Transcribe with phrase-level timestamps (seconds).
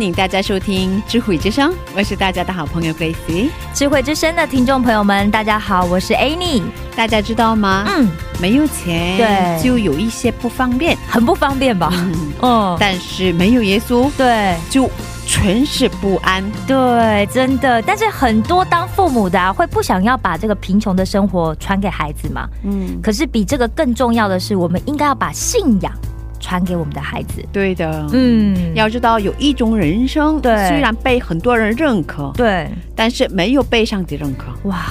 [0.00, 3.50] 欢迎大家收听智慧之声，我是大家的好朋友 Grace。
[3.74, 6.62] 智慧之声的听众朋友们，大家好，我是 Annie。
[6.96, 7.84] 大家知道吗？
[7.86, 8.08] 嗯，
[8.40, 10.96] 没有钱，对就有一些不方便。
[11.06, 11.90] 很不方便吧？
[11.92, 14.88] 嗯，哦，但是没有耶稣，对就
[15.26, 16.42] 全是不安。
[16.66, 17.82] 对，真的。
[17.82, 22.48] 但是很多当父母的啊，会不想要把这个贫穷的生活传给孩子嘛？
[22.64, 25.92] 嗯，可是比这个更重要的是，我们应该要把信仰
[26.40, 27.44] 传给我们的孩子。
[27.52, 28.08] 对的。
[28.12, 34.46] 嗯，要知道，有一种人生，对虽然被很多人认可，对，但是没有被上帝认可。
[34.68, 34.84] 哇，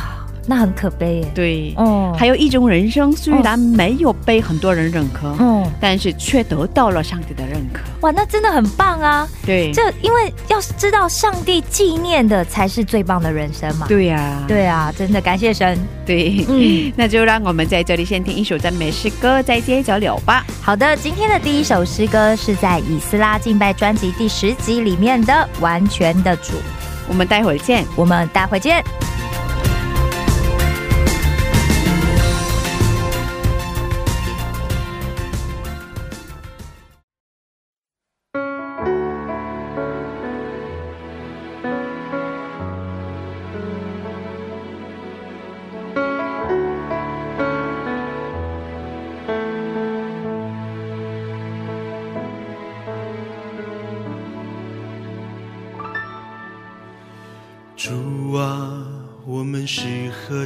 [0.50, 1.32] 那很可悲耶。
[1.36, 7.82] 对，哦，还有一种人生，虽然没有被很多人认可，嗯，但是却得到了上帝的认可。
[8.02, 9.28] 哇，那真的很棒啊！
[9.46, 13.86] 对，这因为要是知道上帝纪念的才是最棒的人生嘛。
[13.88, 15.78] 对呀、对啊，真的感谢神。
[16.04, 20.44] 对，嗯，那就让我们在这里先听一首赞美诗歌，再接着聊吧。
[20.64, 26.54] 好的，今天的第一首诗歌是在以斯拉敬拜专辑第十集里面的《完全的主》，
[27.08, 27.86] 我们待会儿见。
[27.96, 28.84] 我们待会儿见。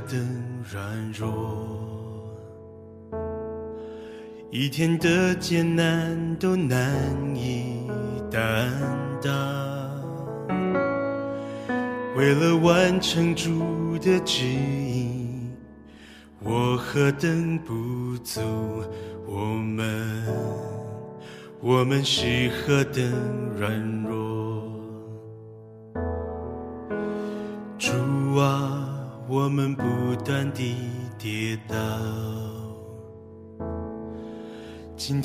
[0.09, 0.19] 等
[0.71, 2.37] 软弱，
[4.51, 6.95] 一天的艰难都难
[7.35, 7.87] 以
[8.31, 8.71] 担
[9.21, 9.31] 当。
[12.15, 15.49] 为了完成主的旨意，
[16.41, 18.41] 我何等不足，
[19.25, 20.23] 我们，
[21.59, 23.03] 我们是何等
[23.57, 24.02] 软弱。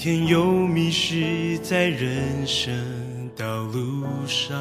[0.09, 2.73] 天又迷失在人生
[3.37, 4.57] 道路上。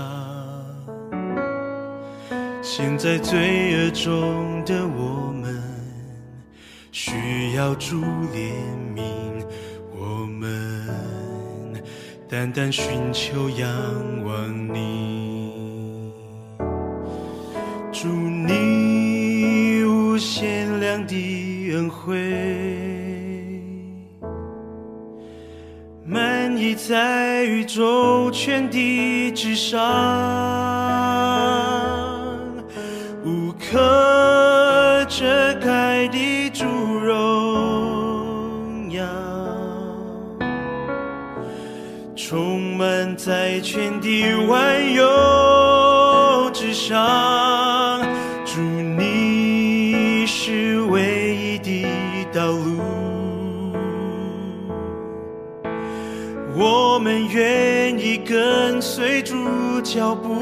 [2.61, 5.63] 现在罪恶中的我们，
[6.91, 8.01] 需要主
[8.35, 8.51] 怜
[8.93, 9.41] 悯，
[9.97, 11.81] 我们
[12.27, 13.69] 单单寻求仰
[14.25, 16.11] 望你。
[17.93, 21.15] 祝你无限量的
[21.71, 22.17] 恩惠，
[26.77, 29.81] 在宇宙全地之上，
[33.25, 35.25] 无可遮
[35.59, 39.03] 盖的主荣耀。
[42.15, 45.07] 充满在全地万有
[59.97, 60.35] 脚步，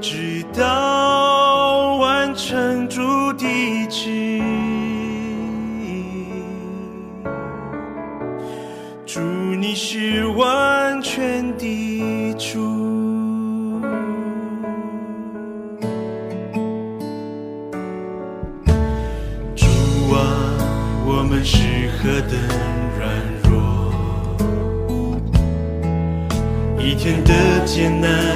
[0.00, 3.00] 直到完成主
[3.34, 6.02] 的旨意。
[9.06, 12.58] 祝你是完全的主。
[19.54, 19.66] 主
[20.12, 20.18] 啊，
[21.06, 22.36] 我们是何等
[27.74, 28.33] 艰难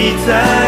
[0.00, 0.67] 已在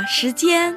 [0.00, 0.74] 的时间。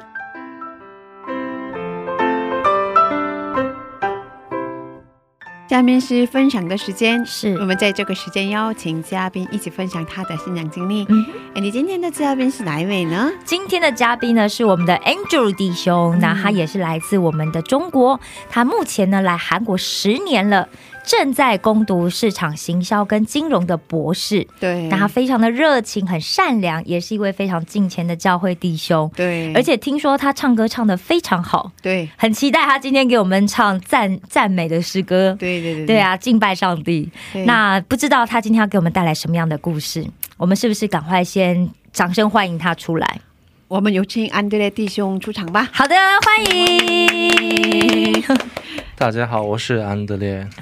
[5.66, 11.06] 下面是分享的时间，是我们在这个时间邀请嘉宾一起分享他的信仰经历。
[11.08, 13.32] 嗯哎，你今天的嘉宾是哪一位呢？
[13.44, 20.68] 今天的嘉宾呢是我们的 Angel 弟兄，那他也是来自我们的中国，他目前呢来韩国十年了，
[21.04, 24.46] 正在攻读市场行销跟金融的博士。
[24.58, 29.10] 对那他非常的热情，很善良，也是一位非常敬虔的教会弟兄。
[29.14, 35.36] 对，而且听说他唱歌唱的非常好，对很期待他今天给我们唱赞赞美的诗歌。
[35.38, 37.10] 对对对对，啊，敬拜上帝。
[37.44, 40.04] 那不知道他今天要给我们带来什么样的故事？
[40.36, 43.20] 我们是不是赶快先掌声欢迎他出来？
[43.66, 45.70] 我们有请安德烈弟兄出场吧。
[45.72, 48.22] 好的，欢迎。
[48.94, 50.46] 大家好，我是安德烈。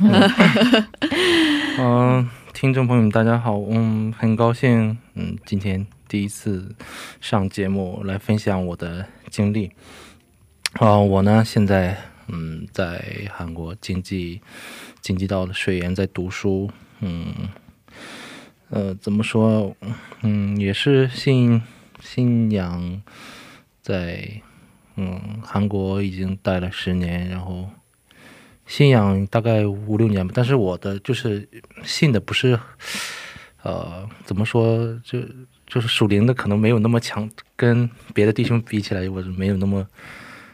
[1.79, 6.73] 嗯、呃听众朋友们，大家好，嗯，很高兴，嗯，今天第一次
[7.21, 9.73] 上节目来分享我的经历。
[10.75, 11.97] 啊、我呢现在
[12.29, 14.41] 嗯在韩国经济
[15.01, 17.27] 经济道的学院在读书，嗯，
[18.71, 19.75] 呃，怎么说，
[20.23, 21.61] 嗯，也是信
[22.03, 23.01] 信仰
[23.81, 24.29] 在
[24.97, 27.71] 嗯韩国已经待了十年，然后。
[28.65, 31.47] 信仰大概五六年吧，但是我的就是
[31.85, 32.59] 信的不是，
[33.63, 35.21] 呃，怎么说，就
[35.67, 39.87] 就是属灵的可能没有那么强，跟别的弟兄比起来，我就没有那么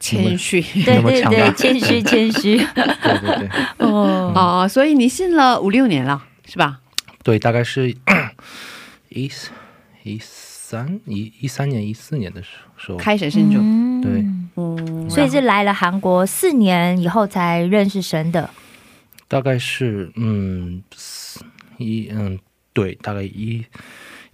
[0.01, 2.57] 谦虚对对谦虚谦虚。
[2.75, 3.49] 对对对
[3.87, 6.81] 哦，哦，所以你信了五六年了，是吧？
[7.23, 7.95] 对，大概是
[9.11, 9.31] 一
[10.03, 10.19] 一
[10.71, 14.03] 三一一三年一四年的时时候，开始信主，嗯。
[14.03, 14.23] 对。
[14.57, 18.51] 嗯，所以是来了韩国四年以后才认识神的。
[19.27, 20.83] 大概是嗯
[21.79, 22.39] 一嗯
[22.75, 23.65] 对，大概一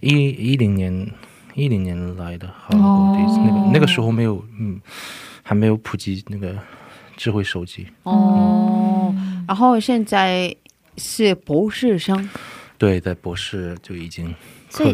[0.01, 1.09] 一一零年
[1.53, 4.77] 一零年来的韩国第一次，那个那个时候没有嗯
[5.41, 6.53] 还没有普及那个
[7.15, 9.15] 智慧手机，哦，
[9.47, 10.53] 然后现在
[10.97, 12.29] 是博士生，
[12.77, 14.35] 对，在博士就已经
[14.69, 14.93] 所以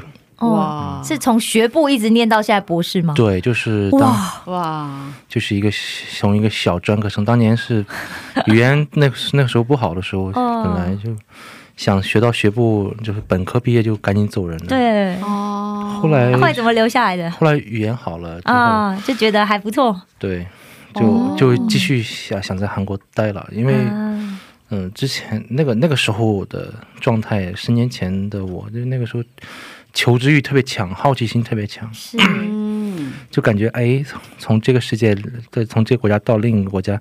[0.49, 3.13] 哇是从学部一直念到现在博士吗？
[3.15, 5.69] 对，就是当哇，哇，就是一个
[6.17, 7.85] 从一个小专科生，当年是
[8.47, 11.15] 语言那个那个时候不好的时候，哦本来就
[11.77, 17.29] 想学到学部，就是本科毕业就赶紧走人了。，对，哦，后来后来怎么留下来的？
[17.31, 19.99] 后来语言好了之后，啊，就觉得还不错。
[20.19, 20.45] 对，
[20.93, 24.39] 就、哦就继续想想在韩国待了，因为啊
[24.73, 29.23] 嗯，之前那个那个时候的状态，十年前的我，就那个时候
[29.93, 32.17] 求知欲特别强，好奇心特别强，是。
[32.19, 35.15] 嗯，就感觉哎，从从这个世界，
[35.49, 36.99] 对，从这个国家到另一个国家，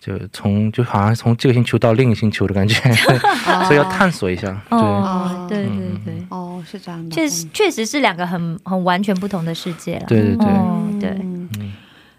[0.00, 2.74] 就从就好像从这个星球到另一个星球的感觉，
[3.66, 4.48] 所以要探索一下。
[4.70, 10.04] 对，哦，对对嗯对，哦，是这样的，确实确实是两个很很完全不同的世界了。
[10.06, 11.16] 对对对，哦对。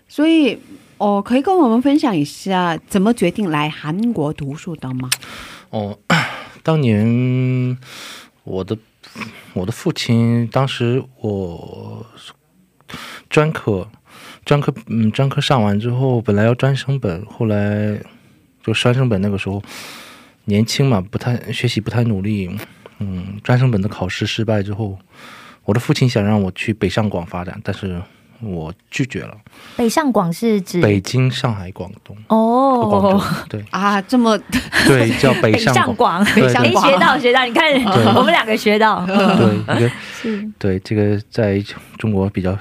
[0.07, 0.59] 所以
[0.97, 5.09] 哦，可以跟我们分享一下怎么决定来韩国读书的吗？
[5.69, 5.97] 哦，
[6.61, 7.77] 当年
[8.43, 8.77] 我的
[9.53, 12.05] 我的父亲，当时我
[13.29, 13.89] 专科
[14.45, 18.01] 专科嗯专科上完之后，本来要专升本，后来
[18.63, 19.61] 就专升本那个时候
[20.45, 22.49] 年轻嘛，不太学习不太努力，
[22.99, 24.97] 嗯，专升本的考试失败之后，
[25.65, 28.01] 我的父亲想让我去北上广发展，但是
[28.41, 29.35] 我拒绝了。
[29.75, 30.81] 北上广是指？
[30.81, 32.15] 北京、上海、广东。
[32.27, 33.63] 广州哦，对。
[33.69, 34.37] 啊，这么
[34.87, 37.73] 对，叫北北上上广，对哎，北上广学到学到，你看
[38.15, 41.63] 我们两个学到，对，一个是对这个在
[41.97, 42.57] 中国比较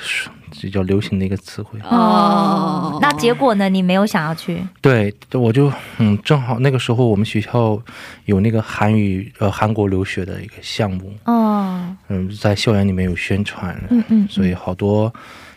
[0.60, 1.78] 比较流行的一个词汇。
[1.88, 2.98] 哦。
[3.00, 3.68] 那结果呢？
[3.68, 4.62] 你没有想要去？
[4.80, 7.80] 对，我就嗯，正好那个时候我们学校
[8.26, 15.12] 有那个韩语呃韩国留学的一个项目，哦，嗯，在校园里面有宣传，嗯嗯，所以好多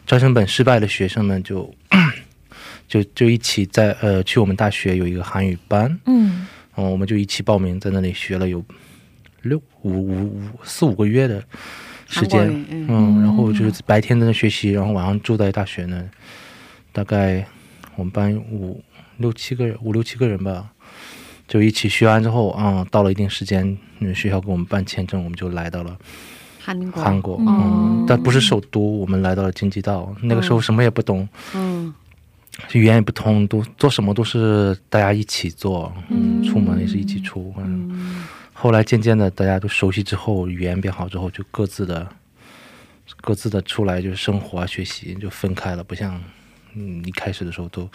[0.05, 1.73] 专升本失败的学生们就
[2.87, 6.47] 就就一起在呃去我们大学有一个韩语班，嗯。
[6.75, 8.65] 嗯，我们就一起报名，在那里学了有
[9.43, 11.39] 六五五五四五个月的
[12.07, 16.09] 时间，嗯，然后就是白天在那学习，然后晚上住在大学呢，
[16.91, 17.45] 大概
[17.95, 18.83] 我们班五
[19.17, 20.71] 六七个人，五六七个人吧，
[21.47, 25.95] 就一起学完之后，啊、到了一定时间，嗯，学校给我们办签证，我们就来到了
[26.63, 31.93] 韩国，韩国，嗯，但不是首都，我们来到了京畿道，那个时候什么也不懂，嗯。
[32.73, 42.07] 语言也不通，都做什么都是大家一起做，嗯，出门也是一起出，嗯，后来渐渐的大家都熟悉之后，语言变好之后，就各自的
[43.21, 46.21] 各自的出来就是生活啊、学习就分开了，不像
[46.75, 47.89] 嗯一开始的时候都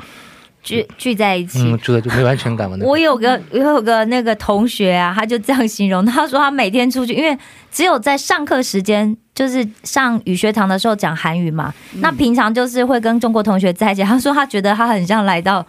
[0.68, 1.60] 聚聚在一起。
[1.62, 2.76] 嗯住的就没有安全感嘛。
[2.76, 7.36] 那个我有个我有个那个同学啊，他就这样形容，他说他每天出去，因为
[7.70, 14.02] 只有在上课时间，就是上语学堂的时候讲韩语嘛，那平常就是会跟中国同学在一起。
[14.02, 15.64] 他说他觉得他很像来到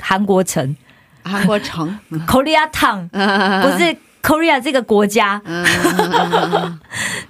[0.00, 0.76] 韩国城
[1.22, 3.08] 韩国城， （Korea Town），
[3.62, 5.40] 不是 Korea 这个国家。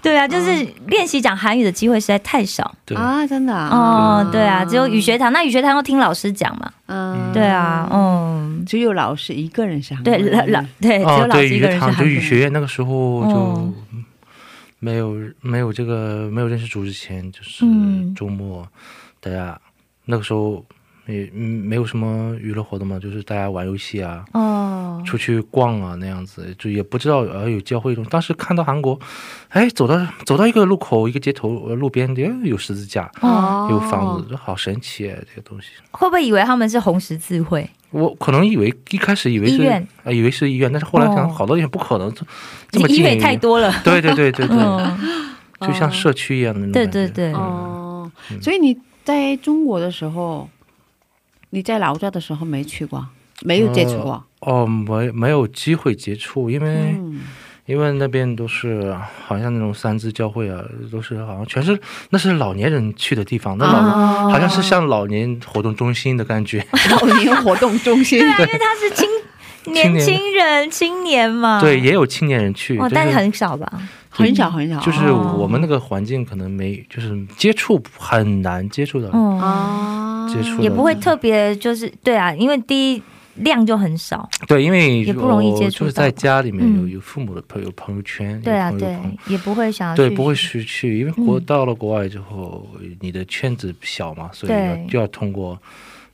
[0.03, 2.75] 对啊，就是练习讲韩语的机会实在太少。
[2.85, 2.97] 对。
[2.97, 6.71] 啊，真的啊，哦，对啊，只有语学堂，那语学堂要听老师讲嘛。
[6.87, 12.13] 嗯，对啊，嗯，只有老师一个人是韩对，老老对，只有老师一个人是韩国人。
[12.13, 13.73] 语学院那个时候就哦。
[14.81, 18.13] 没有没有这个没有认识组之前，就是嗯。
[18.17, 18.67] 周末
[19.21, 19.57] 大家
[20.07, 20.65] 那个时候
[21.13, 24.25] 也嗯没有什么娱乐活动嘛，就是大家玩游戏啊。
[24.33, 28.05] 哦，出去逛啊，那样子就也不知道呃有教会这种。
[28.11, 28.99] 当时看到韩国，
[29.51, 35.17] 哎，走到走到一个路口，一个街头，呃路边哎有十字架，哦有房子，好神奇哎！
[35.29, 37.69] 这个东西，会不会以为他们是红十字会？
[37.91, 42.25] 我可能以为一开始以为是医院啊、以为是医院，但是后来想哦好多地方不可能这
[42.71, 43.71] 这么近，医院太多了。
[43.85, 44.99] 对对对对对，嗯，
[45.61, 50.49] 就像社区一样的那种对对对，哦，所以你在中国的时候，
[51.55, 53.07] 你在老家的时候没去过，
[53.43, 57.21] 没有接触过，哦，没没有机会接触，因为、嗯，
[57.67, 64.31] 因为那边都是好像那种三支教会啊，都是好像全是那是老年人去的地方，那老、哦。
[64.31, 66.67] 好像是像老年活动中心的感觉。
[66.91, 69.07] 老年活动中心， 对啊，因为他是青
[69.67, 70.71] 年轻人。
[70.71, 73.71] 青年嘛，对，也有青年人去，哦，就但是是很少吧？
[74.09, 83.03] 很少很少，就是哦我们那个环境可能没，就是接触很难接触到，哦，啊，接触也不会特别就是对啊，因为第一
[83.37, 88.97] 量就很少，对，因为也不容易接触就是在家里面有嗯有父母的朋友朋友圈，对啊，对
[89.27, 91.45] 也不会想要对，不会失去，因为国嗯。
[91.45, 92.67] 到了国外之后，
[93.01, 95.59] 你的圈子小嘛，所以要就要通过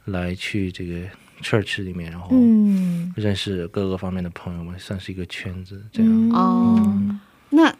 [0.07, 0.95] 来去这个
[1.43, 6.13] church 里面，然后嗯认识各个方面的朋友们，算是一个圈子这样。
[6.13, 7.19] 嗯哦，
[7.51, 7.75] 那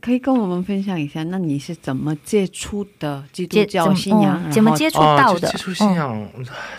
[0.00, 4.50] 可以跟我们分享一下，那你是怎么接触的基督接教信仰？
[4.50, 5.40] 怎么接触到的？
[5.40, 6.28] 接接触信仰，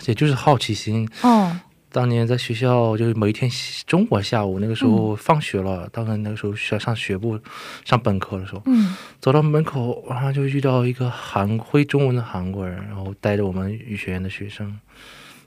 [0.06, 1.06] 也就是好奇心。
[1.22, 1.54] 哦，
[1.92, 3.50] 当年在学校，就是某一天
[3.84, 7.38] 中午下午，那个时嗯候放学了，当然那个时候学上学部
[7.84, 14.78] 上本科的时候，嗯走到门口，然后就遇到一个韩会中文的韩国人，然后带着我们语学院的学生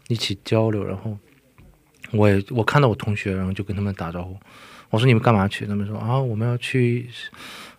[0.08, 1.18] 一起交流，然后
[2.12, 4.38] 我也我看到我同学，然后就跟他们打招呼，
[4.90, 5.66] 我说你们干嘛去？
[5.66, 7.10] 他们说啊我们要去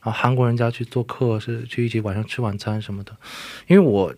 [0.00, 3.12] 啊韩国人家去做客，是去一起晚上吃晚餐什么的。
[3.66, 4.12] 因为我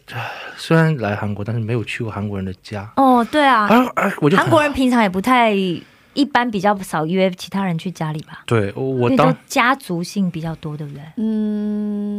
[0.56, 11.02] 虽然来韩国，但是没有去过韩国人的家，哦，对啊，啊啊我就韩国人平常也不太一般，比较少约其他人去家里吧，对我当家族性比较多，对不对？
[11.18, 12.15] 嗯，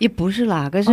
[0.00, 0.90] 也不是啦，可是、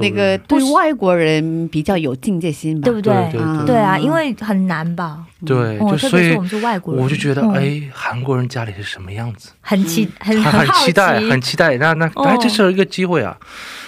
[0.00, 3.12] 那个对外国人比较有境界心吧，对不对？
[3.30, 5.26] 对对啊对啊，因为很难吧？
[5.44, 9.50] 对，哦，就所以我们是外国人，我就觉得嗯哎，韩国人家里是什么样子？
[9.60, 11.76] 很期很很很期待，很期待。
[11.78, 13.36] 那那哦哎，这是一个机会啊！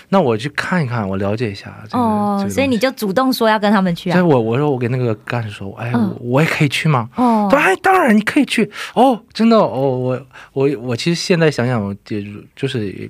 [0.09, 2.03] 那我去看一看，我了解一下这个。
[2.03, 4.15] 哦这，个所以你就主动说要跟他们去啊？
[4.15, 7.09] 所以我我说我给那个干事说，哎，嗯我我也可以去吗？
[7.15, 10.21] 哦他说哎，当然你可以去哦，真的哦，我
[10.55, 12.17] 我我其实现在想想，我就
[12.57, 13.09] 就是。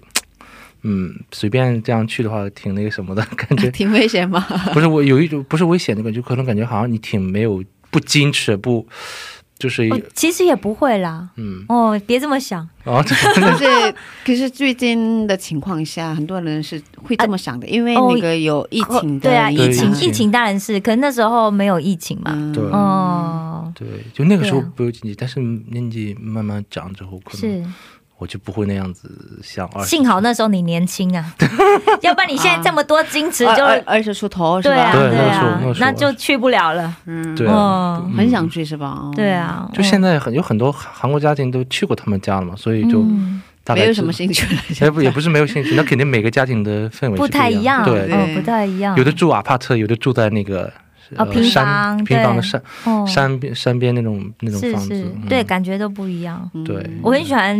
[0.84, 3.70] 嗯，随便这样去的话，挺那个什么的 感觉。
[3.72, 4.46] 挺危险吗。
[4.72, 8.86] 不是我有一种不是危险的感觉，可能感觉好像你挺没有不矜持，不
[9.58, 11.28] 就是哦其实也不会啦。
[11.36, 12.68] 嗯，哦，别这么想。
[12.84, 13.14] 然后可
[13.56, 13.94] 是
[14.26, 22.32] 可是最近的情况下，很多人是会这么想的，因为那个有疫情的对啊，疫情疫情当然是，可能那时候没有疫情嘛。
[22.34, 27.64] 嗯对哦，对，就那个时候不有经济，但是年纪慢慢长之后，可能是，
[28.18, 29.10] 我就不会那样子
[29.42, 29.66] 想。
[29.74, 31.34] 二十幸好那时候你年轻啊，
[32.02, 34.74] 要不然你现在这么多矜持就二二十出头是吧？
[34.92, 36.94] 对啊对啊那，时候那就去不了了。
[37.06, 38.86] 嗯，对啊，哦，很想去是吧？
[38.88, 44.62] 哦对，啊，就现在很有很多韩国家庭都去过他们家了嘛，所以就嗯大概没有什么兴趣了。
[44.80, 48.96] 也 不也不是没有兴趣，那肯定每个家庭的氛围是不太一样，对，哦，不太一样。
[48.96, 50.70] 有的住 apart，有的住在那个
[51.16, 56.50] 哦平山房对平房的山哦，山边山边那种那种是房子是，，嗯对，感觉都不一样。
[56.64, 57.56] 对我很喜欢，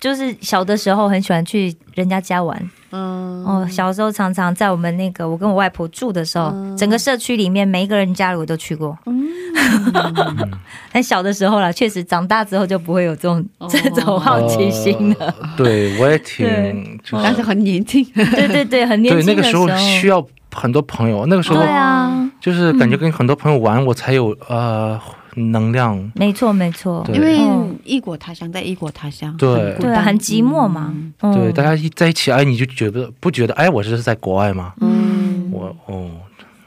[0.00, 2.70] 就是小的时候很喜欢去人家家玩。
[2.96, 8.96] 嗯哦，小时候常常在我们那个我跟我外婆住的时候，整个社区里面每一个人家里我都去过。
[9.06, 9.24] 嗯
[10.92, 15.16] 但小的时候啦，确实长大之后就不会有这种、哦这种好奇心了。
[15.20, 24.98] 呃对我也挺对就是但是很年轻，对对对，很年对那个时轻的时候候需要很多朋友，那个时候对啊，就是感觉跟很多朋友玩，我才有呃
[25.34, 26.10] 能量。
[26.14, 30.94] 没错没错，因为嗯异国他乡在异国他乡，对对啊，很寂寞嘛。
[31.20, 33.52] 嗯对，大家一在一起，哎，你就觉得不觉得？
[33.54, 34.72] 哎，我这是在国外吗？
[34.80, 36.08] 嗯，我哦，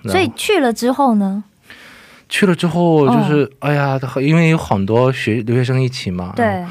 [0.04, 1.44] 所以去了之后呢？
[2.30, 6.62] 去了之后哦就是，哎呀，因为有很多学留学生一起嘛，对，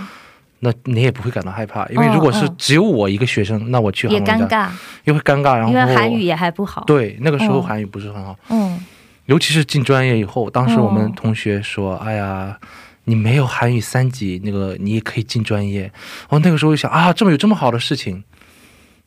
[0.66, 4.70] 那你也不会感到害怕，因为嗯如果是嗯只有我一个学生，那我去也尴韩国家尬，
[5.04, 8.78] 又会尴尬，然后因为韩语也还不好。，对那个时候哦韩语不是很好，嗯，
[9.26, 12.58] 尤其是进专业以后，当时我们哦同学说：“哎呀，
[13.04, 15.90] 你没有韩语三级，那个你也可以进专业。”
[16.30, 18.22] 哦，那个时候就想啊，这么有这么好的事情，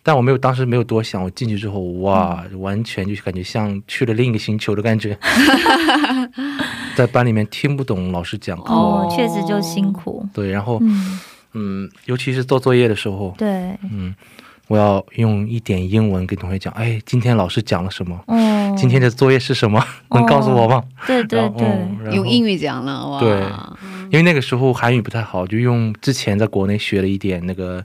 [0.04, 2.60] 但我没有当时没有多想，我进去之后，哇，嗯。
[2.62, 5.18] 完全就感觉像去了另一个星球的感觉，
[6.96, 10.26] 在班里面听不懂老师讲课，哦，确实就辛苦。
[10.34, 11.20] 对，然后嗯，
[11.54, 13.48] 嗯，尤其是做作业的时候，对，
[13.92, 14.14] 嗯，
[14.68, 18.20] 我要用一点英文跟同学讲，哎，今天老师讲了什么？
[18.28, 19.84] 哦，今天的作业是什么？
[20.12, 20.84] 能告诉我吗？
[21.08, 21.40] 对对
[22.12, 23.44] 用英语讲了哇，对。
[24.12, 27.84] 因为那个时候韩语不太好，就用之前在国内学了一点那个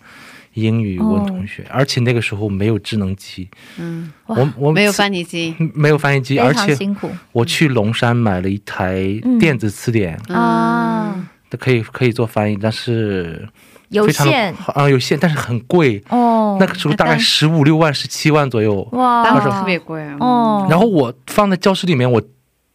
[0.55, 3.47] 英语问同学，而且那个时候没有智能机，
[3.77, 7.11] 嗯，我我没有翻译机，没有翻译机，非而且常辛苦。
[7.33, 9.39] 我去龙山买了一台嗯。
[9.39, 11.24] 电子词典，啊，
[11.59, 13.49] 可以可以做翻译，但是
[13.89, 14.27] 有非常
[14.75, 18.87] 啊有限，但是很贵，哦，那个时候大概十五六万、十七万左右。
[18.93, 22.21] 哇，当时特别贵然后我放在教室里面，我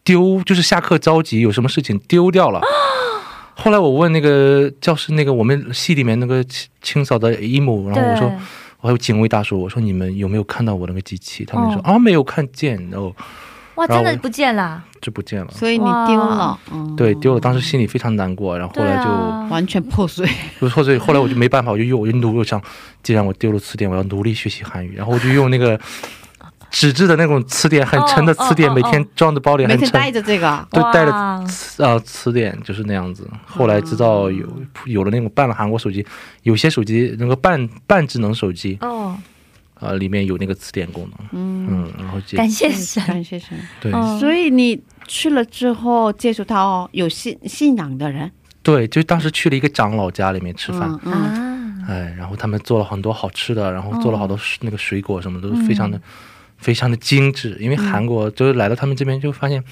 [0.02, 2.60] 丢，就是下课着急有什么事情丢掉了。
[3.54, 8.32] 后来我问那个教室那个我们系里面那个清清扫的姨母，然后我说，
[8.80, 11.44] 我还有警卫大叔，我说你们有没有看到我那个机器？
[11.44, 11.92] 他们说、哦。
[11.92, 13.14] 啊没有看见，然后
[13.74, 15.50] 哇，然后我真的不见了，就不见了。
[15.50, 20.28] 所以你丢了，嗯，对，丢了，当时心里非常难过，然后后来就、啊，完全破碎，
[20.60, 22.60] 就破碎后来我就没办法，我就用我就努力想，
[23.02, 25.78] 既然我丢了词典，我要努力学习韩语，然后我就用那个
[26.70, 30.12] 纸质的那种词典，很沉的词典，每天装在包里，很沉每天带。
[30.12, 31.12] 着这个，对，带着
[31.78, 33.28] 呃词典就是那样子。
[33.44, 34.46] 后来知道有
[34.84, 36.06] 有了那种半了韩国手机，
[36.44, 39.16] 有些手机那个半半智能手机，哦，
[39.80, 41.28] 呃，里面有那个词典功能。
[41.32, 43.58] 嗯，嗯，然后接感谢神，感谢神。
[43.80, 48.30] 对哦所以你去了之后接触到有信信仰的人，
[48.62, 56.00] 对，就当时去了一个长老家里面吃饭，嗯嗯，啊，哎，然后他们做了很多好吃的，然后做了好多那个水果什么的，都嗯非常的、
[56.58, 57.56] 非常的精致。
[57.58, 59.62] 因为韩国就是来到他们这边就发现。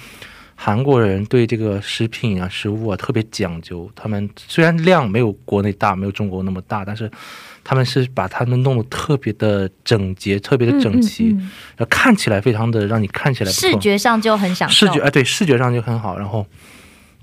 [0.61, 3.89] 韩国人对这个食品啊、食物啊特别讲究。
[3.95, 7.09] 他们虽然量没有国内大，没有中国那么大，但是
[7.63, 16.17] 他们是把他们弄得特别的整洁、特别的整齐，嗯嗯然后看起来非常的让你看起来视觉上就很享受，视觉哎，对，视觉上就很好。
[16.19, 16.45] 然后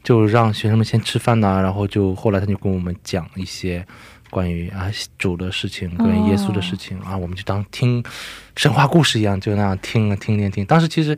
[0.03, 3.87] 就让学生们先吃饭呐、然后就后来他就跟我们讲一些
[4.31, 8.03] 关于啊主的事情，关于耶稣的事情、啊，我们就当听
[8.57, 10.64] 神话故事一样，就那样听啊听听听。
[10.64, 11.14] 当时其实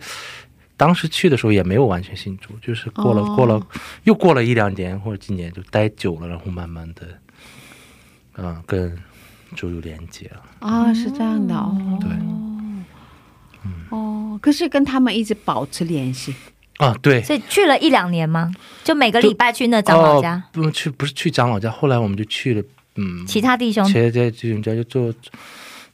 [0.79, 3.37] 当时去的时候也没有完全信主，就是过了、哦。
[3.37, 3.67] 过了
[4.05, 8.97] 又过了一两年或者几年就待久了，然后慢慢的啊跟
[9.55, 10.43] 主有连接了。
[10.61, 12.09] 啊，是这样的哦，对。
[13.91, 16.35] 哦，可是跟他们一直保持联系，
[16.77, 17.23] 啊，对。
[17.23, 18.51] 所以去了一两年吗？
[18.85, 20.37] 就每个礼拜去那长老家？
[20.37, 22.63] 哦，，不去不是去长老家，后来我们就去了，
[22.95, 23.85] 嗯，其他弟兄。
[23.85, 25.13] 其他弟兄家就做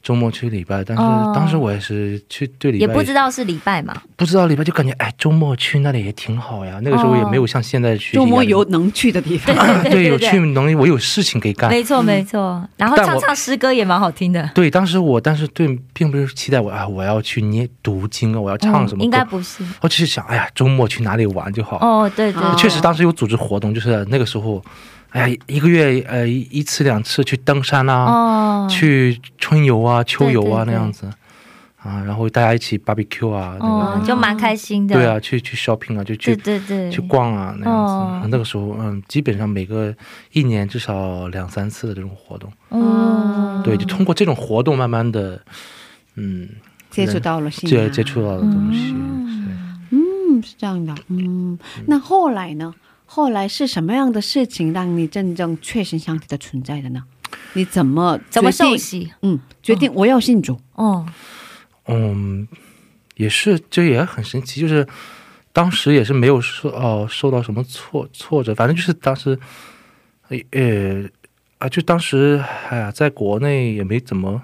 [0.05, 1.33] 周末去礼拜，但是哦。
[1.35, 11.71] 当时我也是去对礼拜也不知道是礼拜嘛，不知道礼拜就感觉哎周末去那里也挺好呀，那个时候也没有像现在学习周末有能去的地方，啊对 有对去能力，我有事情可以干。
[11.71, 19.65] 没错没错，然后唱唱诗歌也蛮好听的，对，当时我但是对并不是期待我啊我要去念读经啊，我要唱什么应该不是。
[19.81, 21.79] 我只是想哎呀周末去哪里玩就好。
[21.79, 22.43] 哦，对对。
[22.57, 24.63] 确实，当时有组织活动，就是那个时候，
[25.15, 30.67] 哎呀，一个月呃一一次两次去登山啊，哦，去春游啊、秋游啊对对对。
[30.67, 31.09] 那样子。
[31.85, 37.93] 啊，然后大家一起 barbecue 啊，那哦个、就蛮开心的，对啊，去去 shopping 啊，就去对对对，去逛啊那样子。
[37.93, 38.27] 哦。
[38.31, 39.95] 那个时候，嗯，基本上每个
[40.33, 45.39] 一年至少两三次的这种活动，嗯，对，就通过这种活动，慢慢的，
[46.17, 46.49] 嗯，
[46.89, 48.95] 接触到了信仰，接接触到的东西。
[49.91, 52.75] 嗯，是这样的，嗯，那后来呢？
[53.15, 57.05] 后来是什么样的事情让你真正确信上帝的存在的呢？
[57.53, 59.13] 你怎么怎么决定受洗？
[59.23, 61.07] 嗯，决定我要信主，哦，
[61.87, 62.49] 嗯，
[63.15, 64.85] 也是，这也很神奇，就是
[65.53, 69.39] 当时也是没有受哦受到什么挫挫折，反正就是当时，
[70.31, 71.09] 呃呃
[71.59, 74.43] 啊，就当时哎呀，在国内也没怎么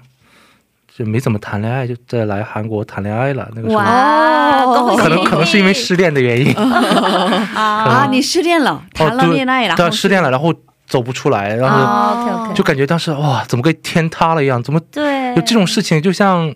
[0.95, 3.49] 就没怎么谈恋爱，就在来韩国谈恋爱了。
[3.55, 6.53] 那个时候哇，可能可能是因为失恋的原因，
[7.55, 10.53] 啊，你失恋了，谈了恋爱，然后对，失恋了，然后
[10.87, 14.61] 走不出来，然后就感觉当时哇，怎么跟天塌了一样？
[14.61, 16.01] 怎么对，有这种事情？
[16.01, 16.53] 就像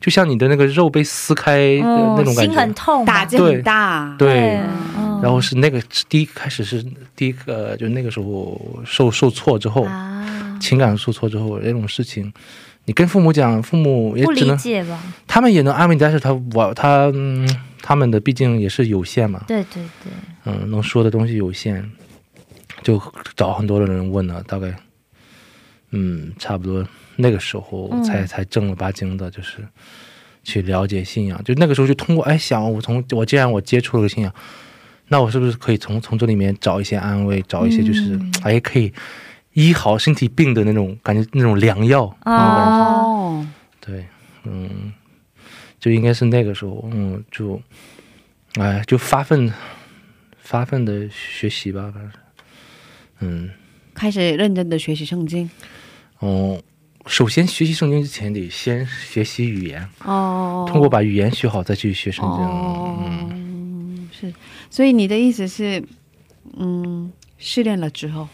[0.00, 2.52] 就像你的那个肉被撕开的嗯那种感觉。
[2.52, 2.74] 心很。
[2.74, 4.60] 痛，打击很大，对，
[4.96, 5.20] 嗯。
[5.22, 12.32] 然后是那个第一开始是第一个，就那个时候受受挫之后，啊，情感受挫之后那种事情，
[12.84, 15.00] 你跟父母讲，父母也不理只能解吧？
[15.26, 17.48] 他们也能安慰你，但是他我他嗯，
[17.80, 20.12] 他们的毕竟也是有限嘛，对对对，
[20.44, 21.88] 嗯，能说的东西有限，
[22.82, 23.00] 就
[23.36, 24.74] 找很多的人问了，大概，
[25.90, 26.84] 嗯，差不多
[27.16, 29.58] 那个时候嗯才、才正儿八经的，就是
[30.42, 31.40] 去了解信仰。
[31.44, 34.34] 就那个时候就通过哎想，我从我既然我接触了个信仰，
[35.06, 38.92] 那我是不是可以从从这里面找一些安慰，找一些就是、嗯哎可以
[39.52, 42.16] 医好身体病的那种感觉，那种良药。
[42.24, 43.02] 那种感觉。
[43.02, 43.46] 哦，
[43.80, 44.06] 对，
[44.44, 44.92] 嗯，
[45.78, 47.60] 就应该是那个时候，嗯，就，
[48.54, 49.52] 哎，就发奋，
[50.38, 52.10] 发奋的学习吧，反正。
[52.10, 52.18] 是，
[53.20, 53.50] 嗯，
[53.94, 55.48] 开始认真的学习圣经，
[56.18, 56.60] 哦，
[57.06, 62.44] 首先学习圣经之前得先学习语言，哦，通过把语言学好再去学圣经。
[62.44, 64.32] 哦嗯，是，
[64.70, 65.84] 所以你的意思是，
[66.58, 68.28] 嗯，失恋了之后，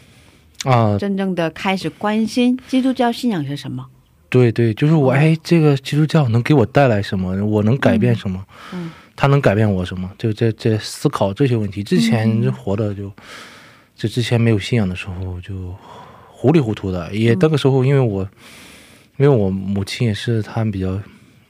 [0.65, 3.85] 啊，真正的开始关心基督教信仰是什么？
[4.29, 7.43] 对对，就是我，哎，这个基督教能给我带来什么？
[7.45, 8.45] 我能改变什么？
[8.73, 10.09] 嗯他能改变我什么？
[10.17, 11.83] 就这这思考这些问题。
[11.83, 13.11] 之前就活的就，
[13.93, 15.75] 就之前没有信仰的时候就
[16.29, 18.21] 糊里糊涂的，也那个时候因为我，
[19.17, 20.97] 因为我母亲也是她比较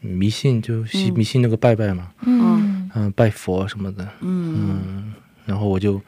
[0.01, 5.13] 迷信，就信嗯迷信那个拜拜嘛，嗯嗯、拜佛什么的，嗯嗯，
[5.45, 6.01] 然后我就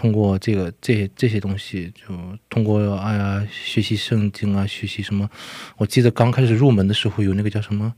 [0.00, 2.14] 通过这个这些这些东西，就
[2.48, 5.28] 通过哎呀学习圣经啊，学习什么，
[5.76, 7.92] 我记得刚开始入门的时候有那个叫什么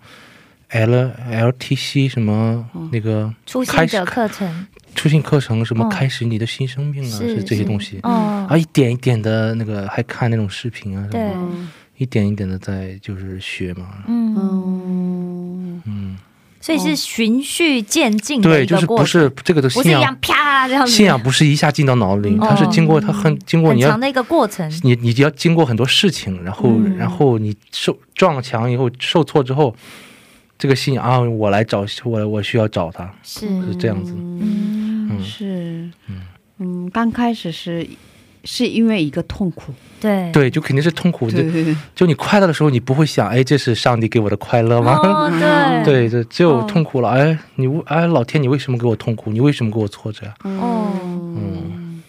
[0.70, 4.66] L L T C 什么、那个初开始心者课程。
[4.96, 8.00] 初心课程，什么哦开始你的新生命啊，是是这些东西。
[8.02, 14.34] 哦啊，，一点一点的那个，还看那种视频啊，什对么，嗯一点一点的在就是学嘛，嗯，
[16.62, 20.16] 所以是循序渐进的对，一就是不个过程，是这个的信仰
[20.86, 26.96] 信仰不是一下进到脑里，嗯它是经过它很经过你要很长的一个过程，你你要经过很多事情，然后、嗯。
[26.96, 29.74] 然后你受撞墙以后受挫之后，
[30.56, 33.40] 这个信仰啊，我来找我我需要找他，是。
[33.66, 34.14] 是这样子。
[34.16, 35.90] 嗯，嗯，是，
[36.58, 37.84] 嗯，刚开始是
[38.44, 41.30] 是因为一个痛苦，对对，就肯定是痛苦。
[41.30, 44.98] 就对，就你快乐的时候，你不会想，哎，这是上帝给我的快乐吗？
[45.02, 45.30] 哦
[45.84, 47.10] 对对，只有哦痛苦了。
[47.10, 49.30] 哎，你为哎，老天，你为什么给我痛苦？
[49.30, 50.26] 你为什么给我挫折？
[50.42, 50.92] 哦
[51.36, 52.02] 嗯，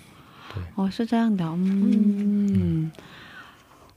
[0.54, 2.92] 对哦，是这样的，嗯，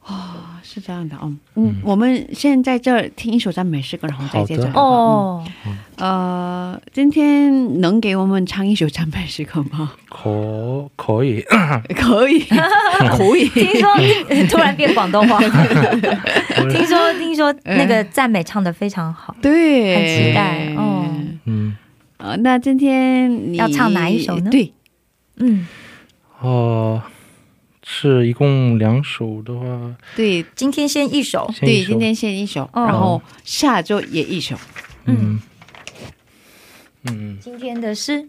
[0.06, 0.14] 哦，
[0.62, 1.32] 是这样的，哦。
[1.56, 4.70] 嗯，我们现在这儿听一首赞美诗歌，然后再接着。
[4.72, 5.78] 哦，嗯。
[5.96, 9.92] 呃，今天能给我们唱一首赞美诗歌吗？
[10.08, 11.40] 可可以，
[11.96, 12.38] 可以，
[13.16, 13.48] 可以。
[13.56, 13.90] 听说
[14.48, 21.06] 突然变广东话，听说听说那个赞美唱的非常好，对，很期待哦。
[21.46, 21.76] 嗯，
[22.18, 24.50] 呃，那今天你要唱哪一首呢？
[24.50, 24.72] 对，
[25.38, 25.66] 嗯，
[26.40, 27.02] 哦，
[27.88, 32.84] 是一共两首的话，对，今天先一首，对，先一首今天先一首，哦。
[32.84, 34.56] 然后下周也一首。
[35.04, 35.40] 嗯。
[37.04, 38.26] 嗯，今天的是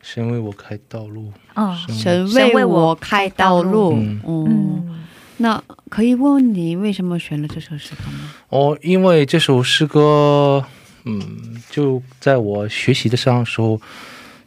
[0.00, 3.92] 神为我开道路，哦，神神为为我我开道路。
[3.92, 4.20] 嗯。
[4.26, 5.04] 嗯，嗯，
[5.36, 8.32] 那可以问你为什么选了这首诗歌吗？
[8.48, 10.64] 哦，因为这首诗歌，
[11.04, 13.78] 嗯，就在我学习的上时候，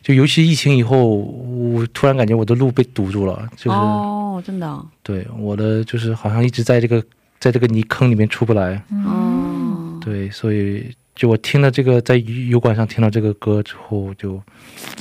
[0.02, 7.04] 就尤其疫情以后，我突然感觉我的路被堵住了，就是、哦，真的哦，对我的就是好像一直在这个
[7.40, 14.42] 在这个泥坑里面出不来，哦，对，所以就我听了这个在油管上听到这个歌之后，就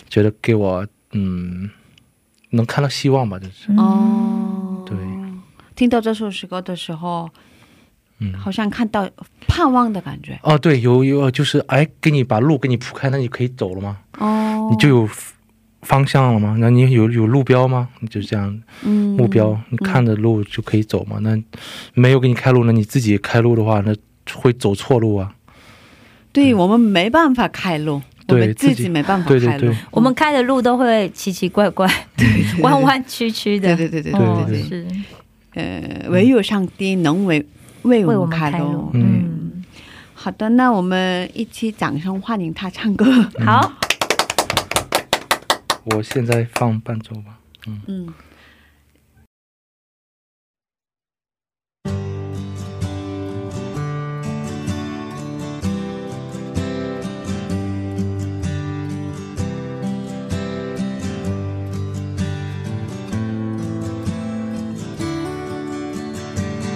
[0.08, 1.70] 觉得给我嗯
[2.50, 3.72] 能看到希望吧，就是。
[3.78, 4.96] 哦，对，
[5.74, 7.30] 听到这首诗歌的时候，
[8.20, 8.32] 嗯。
[8.34, 9.08] 好像看到
[9.48, 10.38] 盼望的感觉。
[10.42, 13.98] 哦，对，有有就是哎，给你把路给你铺开，那你可以走了吗？
[14.18, 15.08] 哦，你就有
[15.82, 16.56] 方向了吗？
[16.58, 17.88] 那你有有路标吗？
[18.00, 21.18] 你就这样嗯目标，你看着路就可以走吗？
[21.20, 21.36] 那
[21.94, 23.94] 没有给你开路，那你自己开路的话，那
[24.34, 25.34] 会走错路啊。
[26.32, 29.76] 对我们没办法开路，我对们自自己己没办法开路对对对。
[29.90, 31.88] 我们开的路都会奇奇怪怪，
[32.60, 34.86] 弯弯曲曲的，对对对对哦对对是
[35.54, 37.44] 呃，唯有上帝能为
[37.82, 38.90] 为为我我们开路。
[38.94, 39.64] 嗯嗯，
[40.14, 43.04] 好的，那我们一起掌声欢迎他唱歌。
[43.44, 43.72] 好，
[45.84, 47.38] 我现在放伴奏吧。
[47.66, 48.12] 嗯，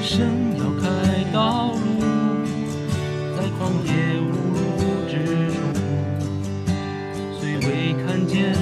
[0.03, 0.44] 神要开
[1.35, 1.77] 道路，
[3.37, 4.57] 在旷野无路
[5.11, 5.13] 之
[5.51, 5.57] 处，
[7.41, 8.55] 虽未看见，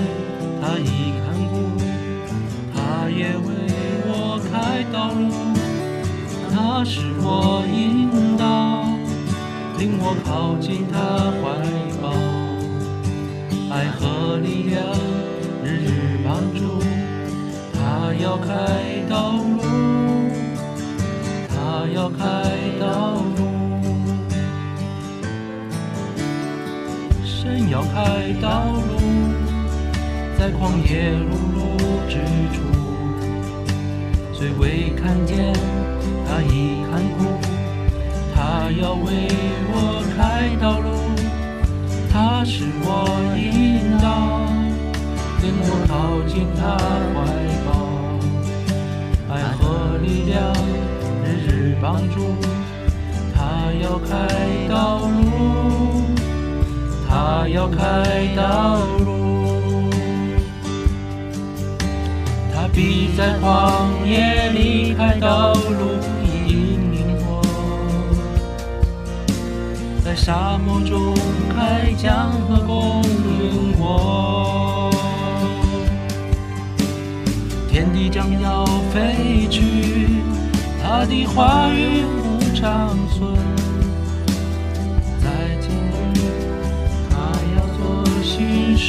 [0.58, 1.52] 他已看顾，
[2.72, 3.46] 他也为
[4.06, 5.22] 我开道路，
[6.50, 8.08] 他是我引
[8.38, 8.88] 导，
[9.78, 10.96] 领我靠近他
[11.42, 11.44] 怀
[12.00, 12.04] 抱，
[13.70, 14.80] 爱和力量
[15.62, 15.87] 日日
[16.24, 16.80] 帮助，
[17.74, 19.61] 他要开道路。
[21.54, 22.24] 他要开
[27.42, 29.00] 神要开道路，
[30.38, 31.59] 在旷野碌碌
[32.09, 32.14] 之
[32.55, 32.62] 处，
[34.33, 35.52] 虽未看见，
[36.24, 37.20] 他已看顾，
[38.33, 39.26] 他要为
[39.74, 39.74] 我
[40.16, 40.87] 开道路，
[42.12, 44.07] 他是我引导，
[45.42, 46.78] 领我靠近他
[47.12, 47.18] 怀
[47.66, 47.68] 抱，
[49.35, 50.55] 爱和力量。
[51.24, 52.37] 日日帮助，
[53.35, 54.12] 他要开
[54.68, 55.81] 道路，
[57.14, 57.77] 他要开
[58.35, 59.90] 道路，
[62.55, 65.98] 他必在旷野里开道路，
[66.48, 67.42] 引领我，
[70.03, 71.14] 在沙漠中
[71.55, 74.90] 开江河供应我，
[77.68, 79.61] 天地将要废去。
[80.83, 82.96] 他的话语无常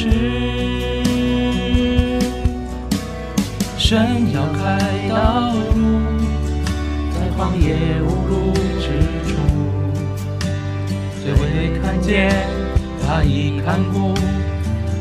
[0.04, 0.18] 新事。
[3.78, 5.80] 神要开道路，
[7.14, 8.86] 在荒野无路之
[9.26, 9.32] 处，
[11.22, 12.30] 虽未看见，
[13.02, 14.12] 他已看顾，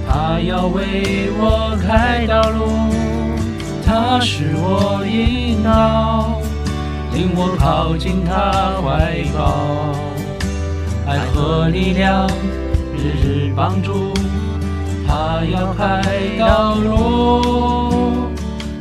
[0.08, 2.70] 他要为我开道路，
[3.86, 6.39] 他是我引导。
[7.13, 8.32] 领我靠近他
[8.82, 9.94] 怀抱，
[11.06, 12.28] 爱和力量
[12.98, 14.12] 日日帮助。
[15.13, 16.02] 他要开
[16.39, 18.32] 道路，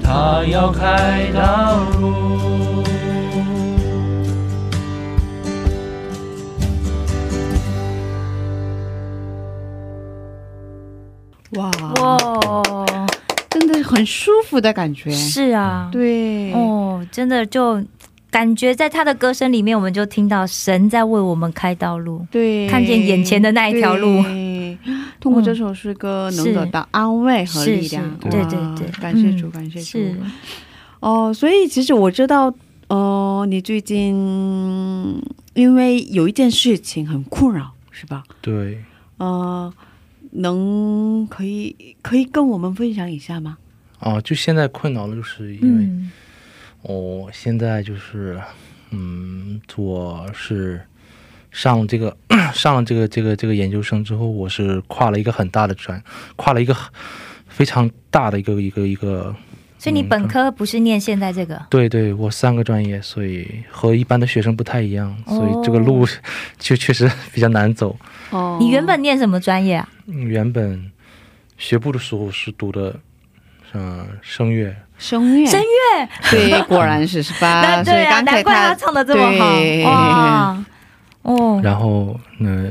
[0.02, 2.82] 他要开道路。
[11.56, 12.62] 哇哇，
[13.50, 15.10] 真的很舒服的感觉。
[15.10, 17.84] 是啊，对，哦，真的就
[18.32, 22.26] 感觉在他的歌声里面，我们就听到神在为我们开道路。
[22.30, 24.24] 对，看见眼前的那一条路
[25.20, 28.18] 通过这首诗歌能得到安慰和力量。
[28.18, 29.84] 对对对感谢主，嗯感谢主。
[29.84, 30.16] 是，
[31.00, 32.52] 哦，所以其实我知道，
[32.88, 38.24] 呃，你最近因为有一件事情很困扰，是吧？
[38.40, 38.82] 对，
[39.18, 39.70] 呃，
[40.30, 43.58] 能可以可以跟我们分享一下吗？
[44.00, 46.10] 哦，就现在困扰的就是因为嗯
[46.82, 48.40] 我现在就是，
[48.90, 50.80] 嗯，我是
[51.50, 52.16] 上了这个
[52.52, 56.02] 上了这个这个这个研究生之后，我是跨了一个很大的专，
[56.36, 56.76] 跨了一个
[57.46, 59.34] 非常大的一个一个一个，
[59.78, 61.64] 所以你本科不是念现在这个？
[61.70, 66.06] 对对，我三个专业，所以和一般的学生不太一样，所以这个哦路
[66.58, 67.96] 就确实比较难走。
[68.30, 69.88] 哦，你原本念什么专业啊？
[70.06, 70.90] 嗯原本
[71.58, 72.98] 学部的时候是读的，
[73.74, 77.62] 嗯、声乐，声乐，声乐，对，果然是是吧？
[77.62, 80.64] 那对啊，所以刚才难怪他唱的这么好哇！
[81.22, 82.70] 哦，然后那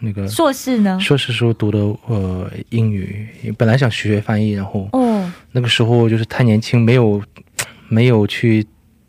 [0.00, 0.98] 那个硕士呢？
[1.00, 7.22] 硕士时候读的呃英语，本来想学翻译，然后哦，那个时候就是太年轻，没有
[7.88, 8.66] 没有去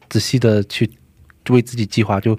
[0.09, 0.89] 仔细的去
[1.49, 2.37] 为自己计划，就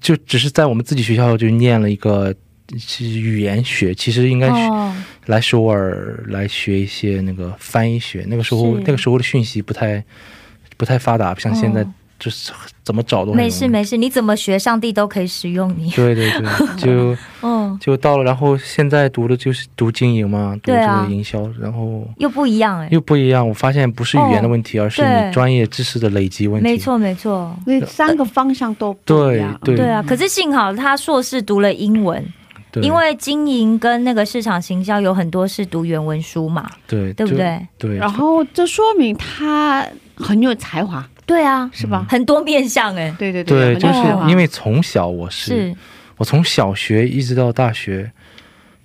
[0.00, 2.32] 就只是在我们自己学校就念了一个
[2.78, 4.50] 是语言学，其实应该
[5.26, 8.24] 来首尔来学一些那个翻译学。
[8.28, 10.02] 那个时候那个时候的讯息不太
[10.76, 12.52] 不太发达，不像现在哦就是
[12.84, 15.90] 怎么找都没事没事，你怎么学，上帝都可以使用你。
[15.90, 16.46] 对对对，
[16.78, 22.88] 就嗯，就到了，然后现在读的就是读经营嘛，读这个营销，然后又不一样哎。
[22.92, 23.46] 又不一样。
[23.46, 26.64] 我发现不是语言的问题，而是你专业知识的累积问题。
[26.66, 29.58] 没，错没错，所以三个方向都不一样。
[29.62, 30.02] 对对啊。
[30.06, 32.30] 可是幸好他硕士读了英文，对，
[32.82, 37.60] 因为经营跟那个市场行销有很多是读原文书嘛，对对不对？
[37.78, 42.06] 对，然后这说明他很有才华，对啊，是吧？
[42.08, 43.14] 很多面相哎。
[43.18, 45.76] 对对对，很就是因为从小我是是
[46.16, 48.10] 我从小学一直到大学，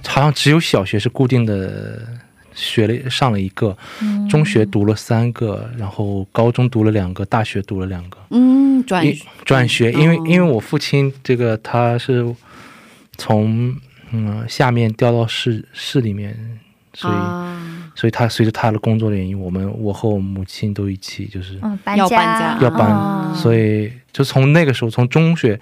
[0.08, 2.08] 好像只有小学是固定的
[2.54, 8.18] 学了上了一个，嗯中学读了三个，然后高中读了两个，大学读了两个。
[8.32, 12.26] 嗯，转因转学，因为哦因为我父亲这个他是
[13.20, 13.76] 从
[14.12, 16.36] 嗯下面调到市市里面，
[16.94, 22.58] 所以、啊，所以他随着他的工作的原因，我们我和我母亲都一起就是、嗯，要搬家。
[22.62, 25.60] 要搬，哦所以就从那个时候，从中学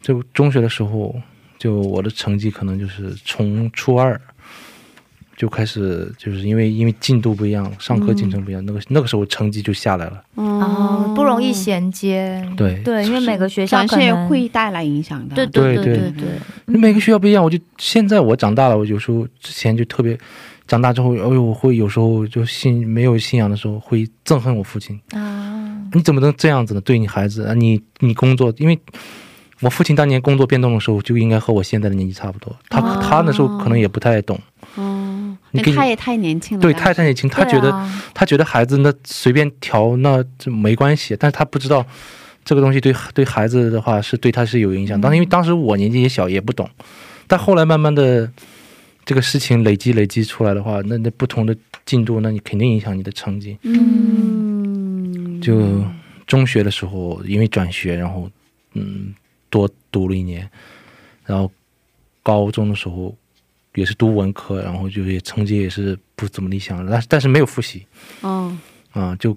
[0.00, 1.14] 就中学的时候，
[1.58, 4.20] 就我的成绩可能就是从初二。
[5.38, 10.20] 就开始，就是因为因为进度不一样，上课进程不一样，那个那个时候成绩就下来了。
[10.34, 12.44] 哦，不容易衔接。
[12.56, 15.36] 对对，因为每个学校可能会带来影响的。
[15.36, 16.10] 对对对对对
[16.66, 20.18] 对，每个学校不一样，我就现在我长大了，我有时候之前就特别，
[20.66, 26.80] 长大之后，哎呦，我会有时候就信没有信仰的时候，会憎恨我父亲，啊，你怎么能这样子呢？
[26.80, 28.76] 对你孩子啊，你你工作，因为
[29.60, 34.57] 我父亲当年工作变动的时候，就应该和我现在的年纪差不多，他、哦他那时候可能也不太懂，哦，
[35.52, 36.62] 你给你那他也太年轻了。
[36.62, 41.86] 对，当时太太年轻，他觉得、啊他觉得孩子那随便调那这没关系，但是他不知道
[42.44, 45.00] 这个东西对对孩子的话是对他是有影响。
[45.00, 46.68] 当时因为当时我年纪也小，也不懂，
[47.28, 48.28] 但后来慢慢的
[49.04, 53.56] 这个事情累积累积出来的话，那那不同的进度，那你肯定影响你的成绩。
[53.62, 55.84] 嗯，就
[56.26, 58.28] 中学的时候，因为转学，然后
[58.74, 59.14] 嗯
[59.48, 60.50] 多读了一年，
[61.24, 61.48] 然后
[62.24, 63.14] 高中的时候
[63.74, 67.86] 也是读文科，然后就也成绩也是不怎么理想，但是但是没有复习。
[68.22, 68.56] 哦，
[68.92, 69.36] 啊、就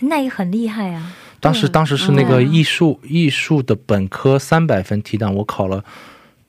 [0.00, 1.14] 那也很厉害啊。
[1.40, 2.52] 当时当时是那个嗯。
[2.52, 5.82] 艺术艺术的本科三百分提档，我考了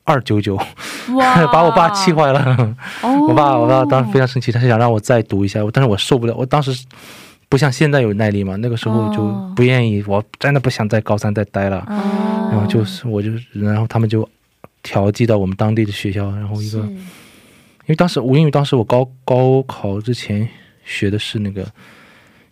[0.03, 0.55] 二九九，
[1.51, 2.75] 把我爸气坏了。
[3.01, 6.85] 哦， 我爸我爸当时非常生气，他是想让我再读一下，但是我受不了，我当时
[7.49, 11.79] 不像现在有耐力嘛，那个时候就哦不愿意，我真的不想在高三再待了。
[11.87, 14.27] 哦，然后就是我就然后他们就
[14.83, 20.47] 调剂到我们当地的学校，然后一个因为当时我因为当时我高高考之前
[20.85, 21.65] 学的是那个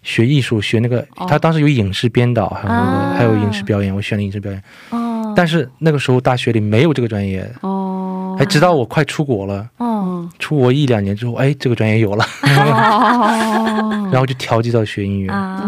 [0.02, 1.28] 学艺术，学那个、哦。
[1.28, 3.14] 他当时有影视编导，还有那个、啊。
[3.18, 15.32] 还有影视表演，我选了影视表演，哦，但是那个时候大学里没有这个专业，哦，还直到我快出国了，哦，出国一两年之后，哎，这个专业有了，哦， 然后就调剂到学音乐。
[15.32, 15.62] 啊，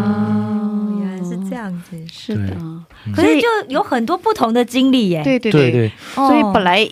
[1.00, 1.98] 原来是这样子。
[2.12, 2.58] 是的，
[3.12, 5.24] 可是就有很多不同的经历耶。
[5.24, 5.92] 对对对。
[6.14, 6.88] 所以本来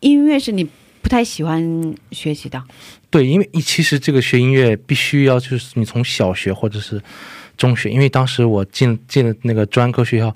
[0.00, 0.68] 音乐是你
[1.02, 2.62] 不太喜欢学习的，
[3.10, 7.00] 对，因为其实这个学音乐必须要就是你从小学或者是
[7.56, 10.34] 中学，因为当时我进进了那个专科学校。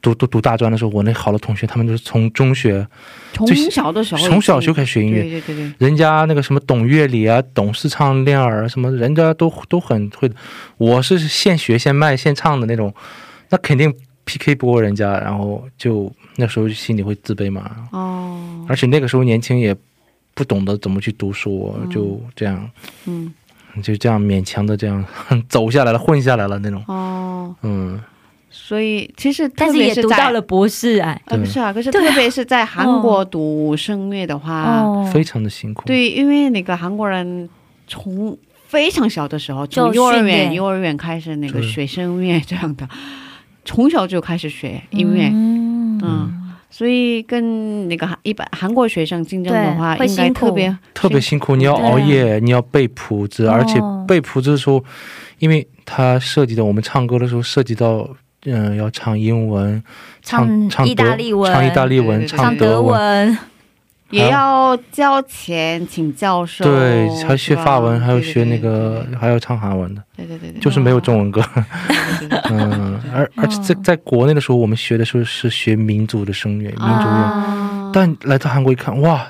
[0.00, 2.84] 读读读大专的时候，我那好多同学，他们都是从中学
[3.32, 10.34] 从小的时候从小就开始学音乐，对对对对，人家那个什么懂乐理啊，懂视唱练耳啊，什么人家都都很会的。
[10.78, 12.92] 我是现学现卖现唱的那种，
[13.50, 13.94] 那肯定
[14.28, 17.88] PK 不过人家，然后就那时候心里会自卑嘛。
[17.92, 19.74] 哦，而且那个时候年轻也
[20.34, 22.70] 不懂得怎么去读书，就这样。
[23.06, 23.32] 嗯，
[23.82, 25.02] 就这样勉强的这样
[25.48, 26.84] 走下来了，混下来了那种。
[26.86, 27.98] 哦，嗯，
[28.50, 31.20] 所以其实但是也读特别在到了博士哎。
[31.26, 35.86] 呃，不是啊，可是特别是在韩国读声乐的话，哦，非常的辛苦。
[35.86, 37.48] 对，因为那个韩国人
[37.86, 42.86] 从非常小的时候，就从幼儿园幼儿园开始那个学声乐这样的，
[43.68, 46.00] 从小就开始学音乐，嗯。
[46.00, 46.32] 嗯，
[46.70, 53.52] 所以跟那个韩一般韩国学生竞争的话，应该特别特别辛苦，你要熬夜，你要背谱子，哦。
[53.52, 54.82] 而且背谱子的时候，
[55.38, 58.08] 因为它涉及到我们唱歌的时候涉及到，
[58.46, 59.82] 嗯、要唱英文，
[60.22, 61.52] 唱唱意大利文。
[61.52, 63.38] 唱意大利文，对对对唱德文，
[64.10, 71.42] 也要交钱请教授，对，还学法文，还有学那对个，还要唱韩文的，对对对对，就是没有中文歌。
[72.50, 79.26] 嗯，而而且在在国内的时候，我们学的时候是学民族的声乐，民族乐，啊，但来到韩国一看，哇，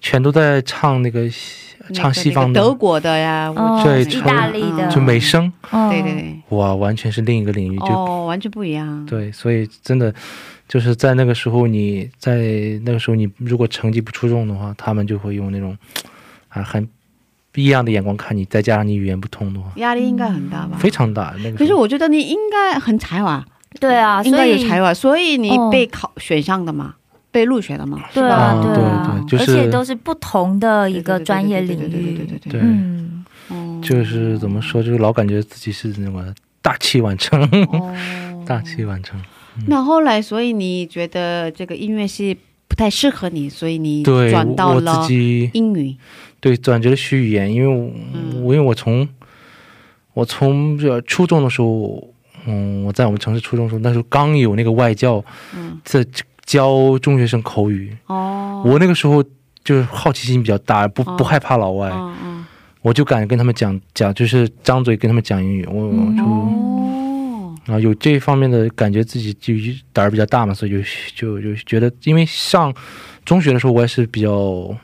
[0.00, 10.12] 全都在唱那个西唱西方的，那个德国的呀，哦对意大利的，就美声，哦对对对，哇，完全是另一个领域，就哦，完全不一样，对，所以真的
[10.68, 12.36] 就是在那个时候，你在
[12.84, 15.76] 那个时候，你如果成绩不出众的话，他们就会用那种
[16.48, 16.88] 啊很
[17.54, 20.76] 异样的眼光看你，再加上你语言不通的话，压力应该很大吧？
[20.78, 21.34] 非常大。
[21.38, 23.44] 那个可是我觉得你应该很才华，
[23.78, 26.94] 对啊，应该有所以才华，所以你哦被考选上的嘛，
[27.30, 28.34] 被录取的嘛，对是吧？
[28.34, 37.40] 啊，嗯对啊，对对就是而且都是不同的一个对对对对专业领对对对对域对对，对对嗯，哦就是怎么说，就是老感觉自己是那么大器晚成，
[37.70, 37.94] 哦
[38.46, 39.20] 大器晚成。
[39.66, 42.36] 那后来，所以你觉得这个音乐系
[42.66, 45.96] 不太适合你，所以你，转到我了自己英语。
[46.40, 47.92] 对转折了学语言，因为
[48.42, 49.08] 我、因为我从
[50.12, 52.06] 我从这初中的时候，
[52.46, 55.24] 嗯，我在我们城市初中的时候，那时候刚有那个外教
[55.56, 56.04] 嗯，在
[56.44, 59.22] 教中学生口语，哦，我那个时候
[59.64, 61.16] 就是好奇心比较大，不哦。
[61.16, 61.90] 不害怕老外，
[62.82, 66.83] 我就敢跟他们讲讲，就是张嘴跟他们讲英语，我我就。
[67.66, 69.54] 哦，啊，有这方面的感觉，自己就
[69.92, 70.80] 胆儿比较大嘛，所以就
[71.14, 72.74] 就就觉得，因为上
[73.24, 74.76] 中学的时候，我也是比较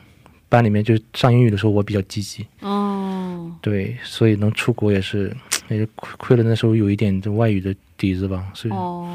[0.49, 5.35] 班里面就上英语的时候，我比较积极，哦，对，所以能出国也是
[5.69, 9.07] 也是亏亏了那时候有一点这外语的底子吧，所以哦，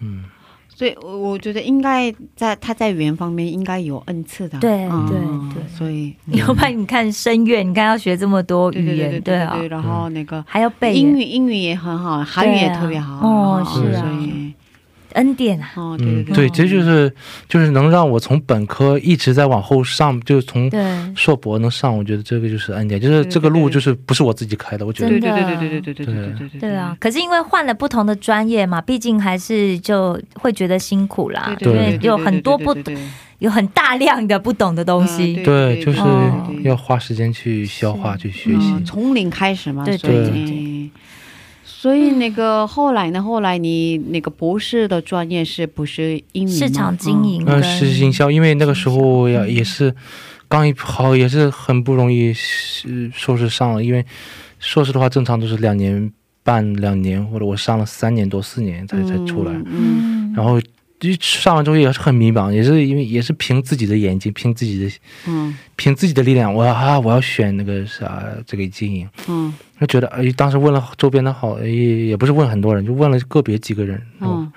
[0.00, 0.24] 嗯，
[0.74, 5.68] 所以我我觉得应该在他在语言方面应该有恩赐的，对嗯对对。
[5.68, 14.02] 所以 要不然你看声乐，你看要学这么多语言，对对对然后那个还要背英语英语也很好，韩语也特别好，哦是啊。
[14.02, 14.43] 所以
[15.14, 17.12] 恩典啊，哦，对对嗯，对，对，这就是
[17.48, 20.70] 就是能让我从本科一直在往后上，就是从，
[21.16, 25.08] 硕博能上，我觉得这个就是恩典，就是这个路就是不是我自己开的，我觉得。
[25.08, 32.76] 对对对对对对对对对对对对啊，，可是因为换了不同的专业嘛，毕竟还是就会觉得辛苦啦，因对为有很多不
[33.40, 40.63] 有很大量的不懂的东西，嗯对，就是哦要花时间去消化去学习嗯，，从零开始嘛，对所以对嗯
[41.64, 43.22] 所以那个后来呢？
[43.22, 46.56] 后来你那个博士的专业是不是英语吗？
[46.56, 49.94] 市场经营嗯，跟是营销，因为那个时候也也是
[50.48, 54.04] 刚一好，也是很不容易是硕士上了，因为
[54.58, 56.12] 硕士的话正常都是两年
[56.42, 60.60] 半、两年，或者我上了三年多、四年才才出来，嗯嗯，然后
[61.00, 64.90] 一上完之后也是很迷茫，也是因为也是凭自己的眼睛，凭自己的
[65.26, 65.56] 嗯。
[65.76, 69.52] 凭自己的力量，我要啊我要选那个啥这个经营，嗯
[69.84, 74.50] 就觉得哎，当时问了周边的好，也也不是问很多人，就问了个别几个人，嗯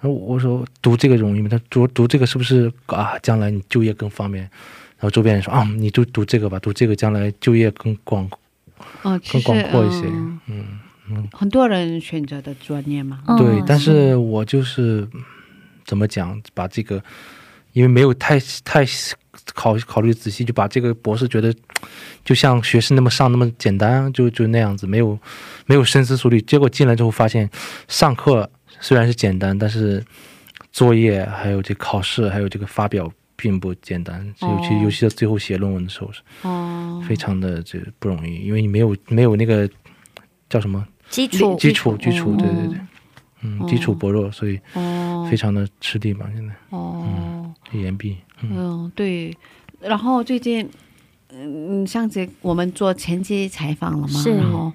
[0.00, 1.48] 然后我说读这个容易吗？
[1.50, 3.18] 他读读这个是不是啊？
[3.20, 4.44] 将来你就业更方便？
[4.44, 8.28] 然后周边人说啊，你就读这个吧，读这个将来就业更广。
[9.02, 10.06] 哦，更广阔一些
[10.46, 10.78] 嗯
[11.10, 15.08] 嗯，很多人选择的专业嘛，嗯对，但是我就是
[15.84, 17.02] 怎么讲，把这个
[17.72, 18.84] 因为没有太太
[19.52, 21.52] 考考虑仔细，就把这个博士觉得
[22.24, 25.18] 就像学士那么上那么简单，就就那样子，没有
[25.66, 26.40] 没有深思熟虑。
[26.42, 27.48] 结果进来之后发现，
[27.88, 28.50] 上课
[28.80, 30.04] 虽然是简单，但是
[30.72, 34.80] 作业还有这考试还有这个发表并不简单，尤其哦。
[34.84, 39.68] 尤其在最后写论文的时候是哦，非常的这不容易，因为你没有没有那个
[40.48, 40.86] 叫什么？
[41.08, 41.56] 基础。
[41.56, 42.76] 基础基础，对对对。
[42.76, 42.80] 哦，
[43.40, 46.52] 嗯，哦基础薄弱，所以哦，非常的吃力嘛，现在。
[46.70, 49.34] 哦，岩壁，嗯，嗯，对。
[49.80, 50.68] 然后最近，
[51.30, 54.72] 嗯，上次我们做前期采访了嘛，是然后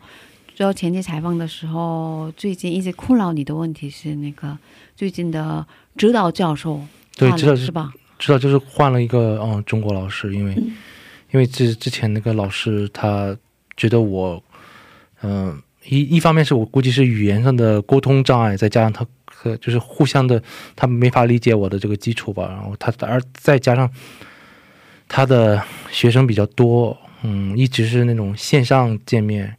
[0.54, 4.58] 做前期采访的时候，最近一直困扰你的问题是那个
[4.96, 5.66] 最近的
[5.98, 6.80] 指导教授
[7.18, 7.92] 对指导是吧？
[8.20, 10.54] 指导就是换了一个嗯中国老师，因为
[11.32, 13.36] 因为之之前那个老师他
[13.76, 14.42] 觉得我，
[15.24, 20.42] 嗯、一一方面是我估计是语言上的沟通障碍，再加上他和就是互相的
[20.76, 23.90] 他没法理解我的这个基础吧，然后他而再加上
[25.16, 29.56] 他的学生比较多，嗯，一直是那种线上见面，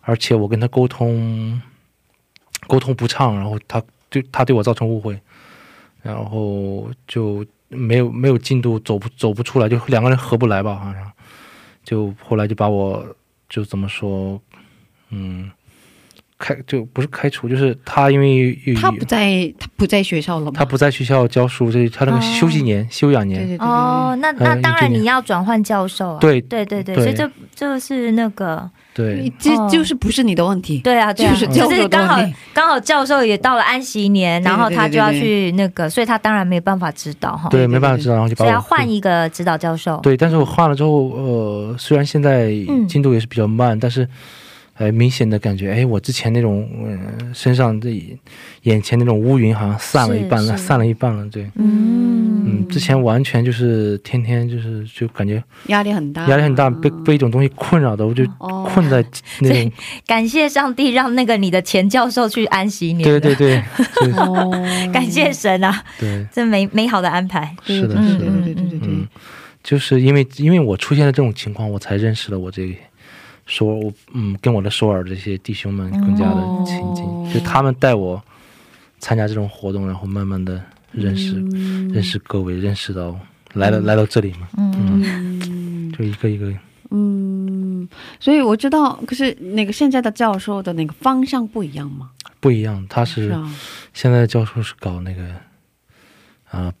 [0.00, 1.60] 而且我跟他沟通
[2.68, 5.20] 沟通不畅，然后他对他对我造成误会，
[6.02, 11.12] 然后就没有没有进度，走不走不出来，就两个人合不来吧，好像
[11.82, 13.04] 就后来就把我
[13.48, 14.40] 就怎么说，
[15.08, 15.50] 嗯，
[16.42, 20.52] 开就不是开除，就是他因为他不在，他不在学校了吗？
[20.56, 23.66] 他不在学校教书，这他那个休息年、休养年，对对对对。
[23.66, 29.14] 哦，那那当然你要转换教授啊，对对对对，所以这这是那个对。
[29.16, 29.68] 对，这哦。
[29.70, 30.80] 就是不是你的问题。
[30.80, 32.20] 对啊，对啊，就是就是刚好
[32.52, 42.82] 刚好教授也到了安息年，对对然后他就要对对去那个，所以他当然没有办法指导哈，对，没办法指导，然后就把我所以要换一个指导教授，对，但是我换了之后，呃，虽然现在嗯。
[42.88, 44.06] 进度也是比较慢，但是，
[44.82, 47.90] 呃，明显的感觉，哎，我之前那种，呃，身上这
[48.62, 52.42] 眼前那种乌云好像散了一半了，散了一半了，对，嗯。
[52.44, 57.04] 嗯，之前完全就是天天就是就感觉压力很大，压力很大，被嗯。
[57.04, 59.04] 被一种东西困扰的，我就哦困在
[59.40, 59.72] 那种，
[60.08, 63.62] 感谢上帝让那个你的前教授去安息你，对对对，
[64.00, 64.50] 对 哦，
[64.92, 69.06] 感谢神啊，对，这美美好的安排，是的，是的，对对对对对嗯，
[69.62, 72.74] 就是因为因为我出现了这种情况，我才认识了我这个
[73.46, 78.22] 首尔，我嗯，跟我的首尔这些弟兄们更加的亲近，哦就他们带我
[78.98, 80.62] 参加这种活动，然后慢慢的
[80.92, 81.88] 认识、嗯。
[81.88, 83.18] 认识各位，认识到
[83.54, 85.92] 来了、来到这里嘛，嗯，嗯。
[85.92, 86.52] 就一个一个，
[86.90, 87.86] 嗯，
[88.18, 92.10] 所以我知道，可是那个现在的教授的那个方向不一样吗？
[92.40, 92.86] 不一样。
[92.88, 93.36] 他是
[93.92, 95.22] 现在的教授是搞那个
[96.50, 96.72] 啊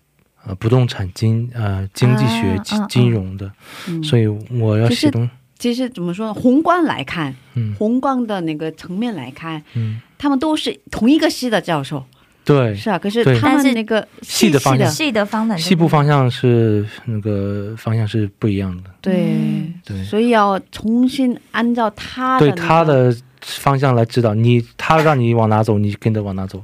[0.44, 3.52] 呃不动产经呃经济学、金金融的，
[3.88, 4.02] 嗯。
[4.02, 5.28] 所以我要写东
[5.62, 6.34] 其实怎么说呢？
[6.34, 7.72] 宏观来看，嗯。
[7.78, 10.00] 宏观的那个层面来看，嗯。
[10.18, 12.04] 他们都是同一个系的教授，
[12.44, 14.90] 对，是啊，可是他是们那个系的方向。
[14.90, 15.24] 系的。
[15.24, 19.34] 方向是那个方向是不一样的，对。
[19.34, 19.74] 嗯。
[19.84, 20.02] 对。
[20.02, 26.60] 所以要重新按照他的、对他的方向来指导你，他让你往哪走，你跟着往哪走，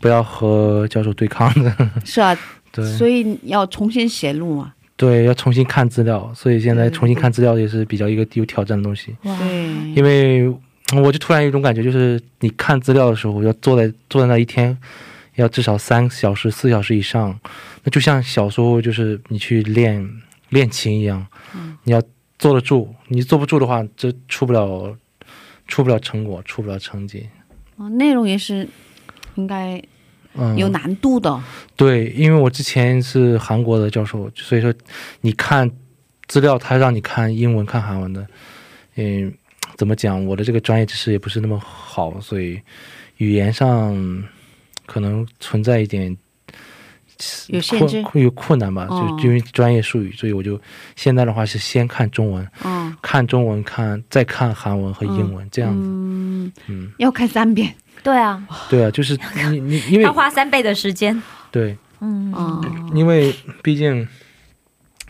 [0.00, 1.72] 不要和教授对抗的。
[2.04, 2.36] 是啊，
[2.72, 2.84] 对。
[2.98, 4.72] 所以要重新写路嘛。
[5.04, 9.14] 对，要重新看资料，所以现在重新看资料也是比较一个有挑战的东西。
[9.24, 10.48] 哇，对，因为
[11.02, 14.76] 我就突然有一种感觉，就是你看资料的时候，要坐在坐在那一天，
[15.34, 17.38] 要至少三小时、四小时以上。
[17.82, 20.08] 那就像小时候就是你去练
[20.48, 22.02] 练琴一样，嗯你要
[22.38, 24.96] 坐得住，你坐不住的话，这出不了
[25.68, 27.28] 出不了成果，出不了成绩。
[27.76, 28.66] 哦内容也是
[29.34, 29.82] 应该
[30.36, 31.40] 嗯，有难度的。
[31.76, 34.72] 对，因为我之前是韩国的教授，所以说
[35.20, 35.70] 你看
[36.26, 38.26] 资料，他让你看英文、看韩文的，
[38.96, 39.32] 嗯，
[39.76, 40.24] 怎么讲？
[40.24, 42.60] 我的这个专业知识也不是那么好，所以
[43.18, 43.94] 语言上
[44.86, 46.16] 可能存在一点
[47.48, 50.60] 有限制困有困难吧，哦就因为专业术语，所以我就
[50.96, 55.86] 现在的话是先看中文，嗯看中文看再看韩文和英文、这样子。
[55.86, 57.72] 嗯，嗯，要看三遍。
[58.04, 59.18] 对啊，对啊，就是
[59.50, 61.20] 你你 因为要花三倍的时间。
[61.50, 61.76] 对。
[62.00, 62.62] 嗯，哦，
[62.94, 64.06] 因为毕竟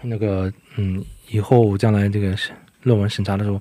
[0.03, 2.53] 那个嗯，以后将来这个是
[2.85, 3.61] 论文审查的时候，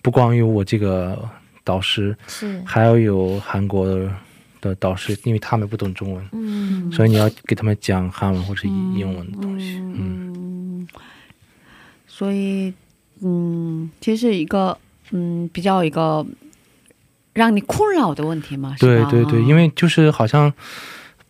[0.00, 1.28] 不光有我这个
[1.64, 4.12] 导师，是，还要有韩国的
[4.60, 9.78] 的导师，因为他们不懂中文，嗯，所以你要给他们讲韩文或者英文的东西。
[9.78, 10.88] 嗯，嗯，
[12.06, 12.72] 所以
[13.22, 14.78] 嗯，其实一个
[15.10, 16.24] 嗯比较一个
[17.38, 20.52] 让你困扰的问题吗，对对对，因为就是好像。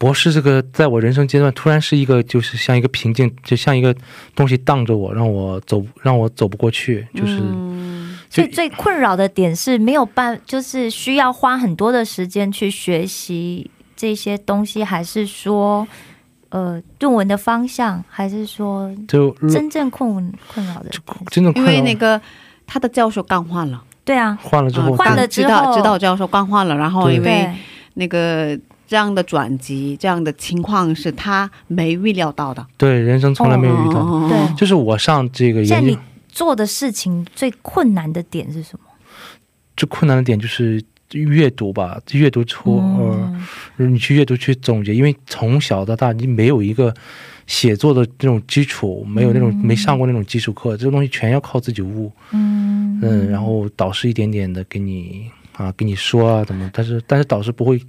[0.01, 3.93] 博士这个在我人生阶段突然是一个，就是像一个瓶颈，就像一个
[4.33, 7.05] 东西挡着我，让我走，让我走不过去。
[7.13, 15.85] 就是、嗯所以最困扰的点是没有办，就是需要花很多的时间去学习这些东西，还是说，
[16.51, 20.91] 呃，论文的方向，还是说就真正困困扰的
[21.33, 22.21] 真的困扰为那个
[22.69, 27.47] 他的教授刚换了，对啊，换了之后，啊换了刚指导之后指导教授刚换了，然后因为，
[27.93, 32.67] 那个这样的转机，这样的情况是他没预料到的。
[32.79, 34.01] 对人生从来没有遇到。
[34.01, 35.99] 哦对就是我上这个研究现在你
[36.31, 38.87] 做的事情最困难的点是什么？
[39.77, 40.83] 最困难的点就是
[41.13, 43.47] 阅读吧，阅读出嗯
[43.77, 46.95] 呃，你去阅读去总结，因为从小到大你没有一个
[47.49, 52.13] 写作的这种基础，没有那种、嗯没上过那种基础课，这个东西全要靠自己悟。
[52.31, 57.81] 嗯嗯，然后导师一点点的给你啊，给你说啊怎么，但是但是导师不会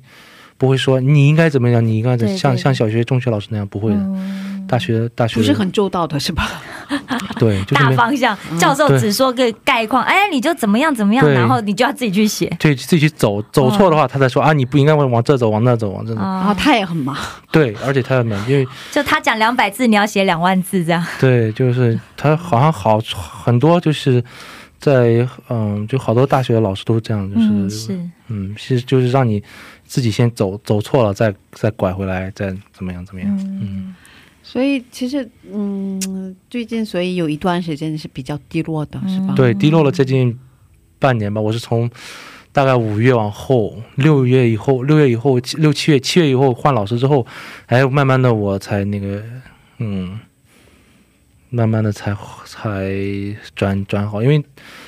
[0.57, 3.97] 不会说你应该怎么样，你应该怎对对像像小学、中学老师那样不会的。
[3.97, 6.61] 嗯大学大学不是很周到的是吧？
[7.37, 12.47] 对，就是大方向，教授只说个概况，哎，你就怎么样怎么样，然后你就要自己去写。
[12.59, 16.21] 对自己去走走错的话，他再说啊，你不应该往往这走，往那走，往这走。
[16.21, 17.15] 然后啊，他也很忙，
[17.51, 21.05] 对，而且他很忙因为就他讲两百字，你要写两万字这样。
[21.19, 22.99] 对，就是他好像好
[23.43, 24.23] 很多就是
[24.79, 29.43] 在嗯，就好多大学的老师都是这样，就是嗯，是，嗯，是就是让你
[29.85, 33.29] 自己先走走错了，再再拐回来，再怎么样怎么样。
[33.61, 33.95] 嗯，
[34.51, 39.35] 所以其实嗯，最近所以有一段时间是比较低落的，是吧？
[39.35, 40.35] 对，低落了接近
[40.97, 41.39] 半年吧。
[41.39, 41.87] 我是从
[42.51, 47.23] 大概五月往后，六月以后，六月以后，六七月，七月以后换老师之后，
[47.67, 49.21] 哎，慢慢的我才那个，
[49.77, 50.19] 嗯，
[51.51, 52.91] 慢慢的才才
[53.53, 54.23] 转转好。
[54.23, 54.43] 因为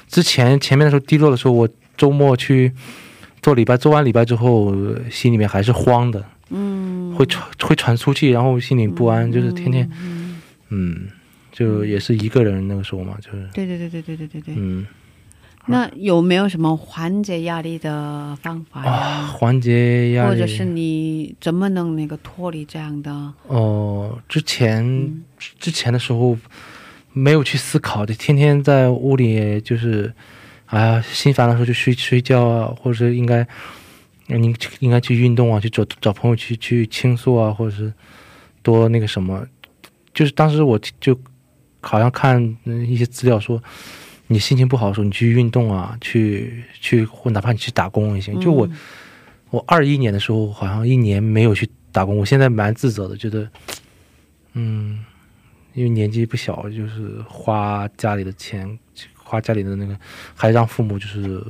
[0.07, 2.73] 之前前面的时候低落的时候，我周末去
[3.43, 4.73] 做礼拜，做完礼拜之后，
[5.11, 11.07] 心里面还是慌的，嗯，会传会传出去，然后心里不安，就是天天，嗯，嗯，
[11.51, 14.55] 就也是一个人那个时候嘛，就是，对对对对对对对对。
[14.57, 14.85] 嗯。
[15.67, 18.91] 那有没有什么缓解压力的方法呀？
[18.91, 23.11] 啊，缓解压力，或者是你怎么能那个脱离这样的？
[23.45, 25.23] 哦、之前、嗯
[25.59, 26.35] 之前的时候
[27.13, 30.11] 没有去思考就，天天在屋里就是，
[30.65, 33.47] 哎呀，心烦的时候就睡睡觉啊，或者是应该，
[34.37, 37.93] 你应该去运动啊，去找找朋友去去倾诉啊，或者是
[38.61, 39.45] 多那个什么，
[40.13, 41.19] 就是当时我就
[41.81, 43.61] 好像看嗯一些资料说。
[44.27, 48.39] 你心情不好的时候，你去运动啊，去去或哪怕你去打工也行。
[48.39, 48.77] 就我，嗯
[49.49, 53.51] 我二一年的时候，好像一年没有去打工，我现在蛮自责的，觉得，
[54.53, 55.03] 嗯，
[55.73, 58.79] 因为年纪不小，就是花家里的钱，
[59.13, 59.99] 花家里的那个，
[60.33, 61.43] 还让父母就是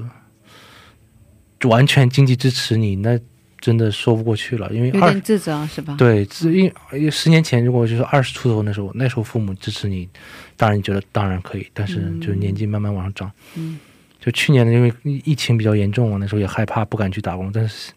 [1.64, 3.20] 完全经济支持你，那
[3.59, 4.68] 真的说不过去了。
[4.74, 5.95] 因为二有点自责是吧？
[5.97, 10.09] 对，是因为十年前如果就是二十出头那时候，那时候父母支持你，
[10.57, 12.20] 当然你觉得当然可以，但是嗯。
[12.20, 13.80] 就是年纪慢慢往上涨，嗯，
[14.20, 17.91] 就去年的因为疫情比较严重嘛，那时候也害怕，不敢去打工，但是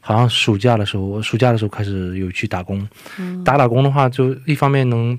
[0.00, 2.86] 好像暑假的时候，我暑假的时候开始有去打工，
[3.18, 3.42] 嗯。
[3.42, 5.18] 打打工的话，就一方面能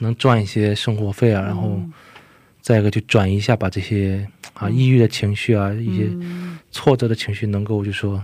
[0.00, 1.92] 能赚一些生活费啊，然后嗯。
[2.62, 8.22] 再一个就转移一下，把这些啊抑郁的情绪啊，一些嗯挫折的情绪能够就说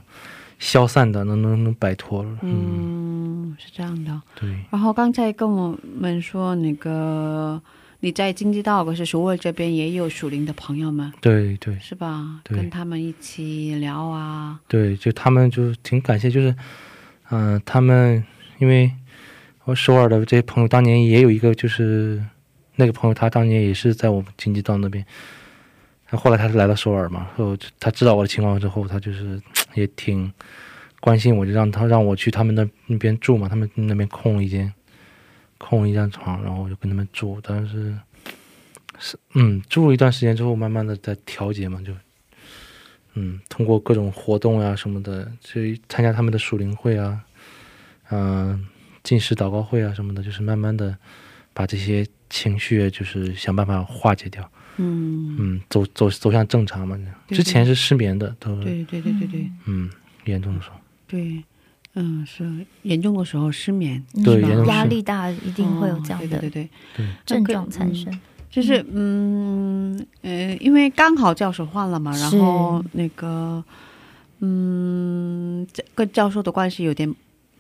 [0.59, 2.31] 消散的，能能能摆脱了。
[2.43, 4.22] 嗯，嗯，是这样的。
[4.41, 7.61] 对，然后刚才跟我们说，那个
[8.01, 12.41] 你在京畿道或是首尔这边也有属灵的朋友们，对对是吧？
[12.45, 16.55] 对跟他们一起聊啊，对，就他们就挺感谢，就是
[17.31, 18.24] 嗯、他们
[18.59, 18.91] 因为
[19.64, 22.22] 我首尔的这些朋友当年也有一个就是
[22.77, 25.05] 那个朋友，他当年也是在我们京畿道那边。
[26.09, 29.41] 他后来他是来到首尔嘛，后他知道我的情况之后，他就是
[29.75, 30.33] 也挺
[31.01, 34.73] 关心我，就让他让我去他们那那边住嘛，他们那边空一间
[35.59, 37.97] 空一张床，然后我就跟他们住，但是
[38.99, 41.93] 是嗯住了一段时间之后，慢慢的在调节嘛，就
[43.15, 47.21] 嗯通过各种活动呀、什么的，去参加他们的属灵会啊，
[48.11, 48.67] 嗯、
[49.03, 50.97] 进食祷告会啊什么的，就是慢慢的
[51.53, 54.49] 把这些情绪就是想办法化解掉。
[54.77, 56.99] 嗯，嗯，走走走向正常嘛。
[57.29, 59.51] 对之前是失眠的，都对对对对对。
[59.66, 59.91] 嗯。
[60.24, 61.41] 严重的时候，对，
[61.95, 62.45] 嗯，是
[62.83, 66.68] 严重的时候失眠，对压力大一定会有这样哦对的对对。
[66.97, 68.12] 对，症状产生。
[68.51, 70.05] 就是嗯。
[70.22, 73.62] 呃，因为刚好教授换了嘛，然后那个
[74.41, 77.14] 嗯，这跟教授的关系有点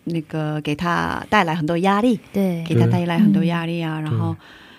[0.04, 2.64] 那个给他带来很多压力，对。
[2.66, 3.46] 给他带来很多嗯。
[3.46, 4.00] 压力啊。
[4.00, 4.36] 然后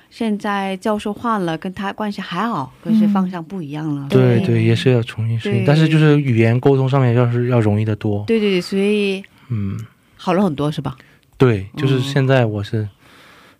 [0.09, 3.09] 现在教授换了，跟他关系还好，可是嗯。
[3.13, 4.07] 方向不一样了。
[4.09, 4.47] 对对。
[4.47, 8.23] 对，也是要重新适应，但是就是语言沟通上面要是要容易的多。
[8.25, 9.77] 对对对，所以嗯，
[10.15, 10.95] 好了很多是吧？
[11.37, 12.87] 对，就是哦现在我是，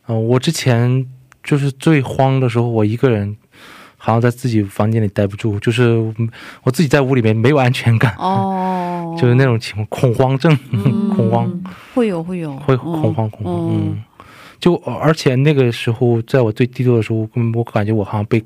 [0.08, 1.06] 嗯、我之前
[1.44, 3.36] 就是最慌的时候，我一个人。
[4.00, 5.98] 好像在自己房间里待不住，就是
[6.64, 11.10] 我自己在屋里面没有安全感，哦， 就是那种情况，恐慌症，嗯。
[11.18, 11.52] 恐慌，
[11.96, 12.56] 会有会有。
[12.58, 14.04] 会恐慌恐慌，嗯嗯，
[14.60, 18.44] 就而且那个时候，在我最低落的时候，嗯我感觉我好像被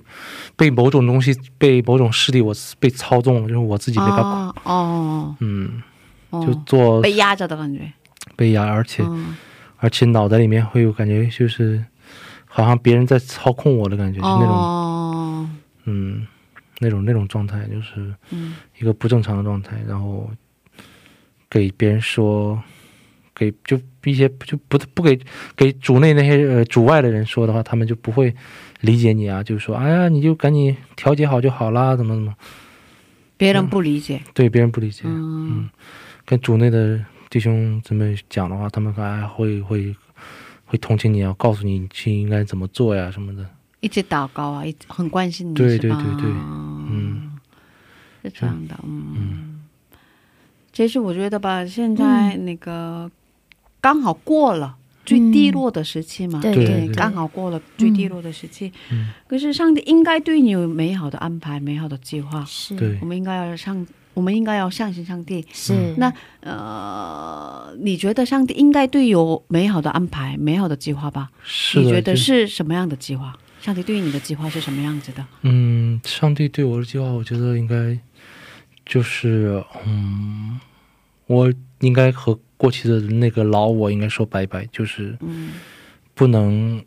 [0.56, 5.82] 被某种东西，被某种势力，我被操纵了，就是我自己没法哦嗯，
[6.30, 7.92] 哦，就做被压着的感觉，
[8.36, 9.36] 被压，而且、嗯
[9.84, 11.84] 而且脑袋里面会有感觉，就是
[12.46, 15.50] 好像别人在操控我的感觉，是那种哦，
[15.86, 16.28] 嗯
[16.78, 20.30] 那种那种状态，就是嗯一个不正常的状态，然后
[21.50, 22.62] 给别人说，
[23.34, 25.20] 给就一些就不不给
[25.56, 28.34] 给组内那些呃主外的人说的话，他们就不会
[28.82, 32.36] 理解你啊，就是说，哎呀，你就赶紧调节好就好啦，怎么怎么，
[33.38, 35.70] 别人不理解，对别人不理解，嗯。
[36.26, 39.96] 跟组内的弟兄姊妹讲的话，他们还会会
[40.66, 43.46] 会同情你啊，告诉你你去应该怎么做呀什么的，
[43.82, 46.30] 一直祷告啊，一直很关心你，对对对对。
[46.30, 46.88] 嗯。
[46.90, 47.32] 嗯，
[48.24, 49.62] 是这样的，嗯。
[50.72, 53.10] 其实我觉得吧，现在那个
[53.82, 58.72] 刚好过了最低落的时期嘛，对对对刚好过了最低落的时期。
[58.92, 59.10] 嗯。
[59.28, 62.98] 可是上帝应该对你有美好的安排、美好的计划，是，对。
[63.02, 65.44] 我们应该要上，我们应该要相信上帝。
[65.52, 65.96] 是。
[65.98, 71.30] 那呃，你觉得上帝应该对有美好的安排、美好的计划吧？
[71.44, 73.36] 是，你觉得是什么样的计划？
[73.60, 75.26] 上帝对于你的计划是什么样子的？
[75.42, 77.98] 嗯，上帝对我的计划，我觉得应该
[78.86, 80.60] 就是，嗯，
[81.28, 85.54] 我应该和过去的那个老我应该说拜拜，就是嗯。
[86.14, 86.84] 不能，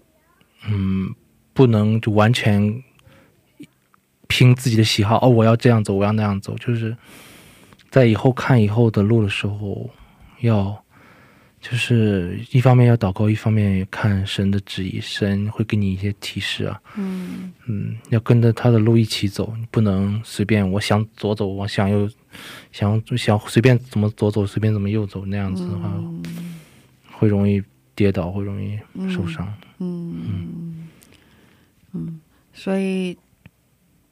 [0.69, 1.13] 嗯，
[1.55, 2.85] 不能就完全
[4.29, 6.95] 凭自己的喜好，哦，我要这样走，我要那样走，就是
[7.91, 9.91] 在以后看以后的路的时候，
[10.41, 10.84] 要
[11.65, 16.79] 就是一方面要祷告，一方面也看神的旨意，神会给你一些提示啊。
[16.95, 22.07] 嗯嗯，要跟着他的路一起走，你不能随便我想左走，我想右，
[22.71, 25.91] 想想随便怎么左走，随便怎么右走，那样子的话，
[27.13, 27.63] 会容易
[27.95, 28.79] 跌倒，会容易
[29.11, 29.51] 受伤。
[29.79, 30.87] 嗯
[31.93, 32.21] 嗯，
[32.53, 33.17] 所以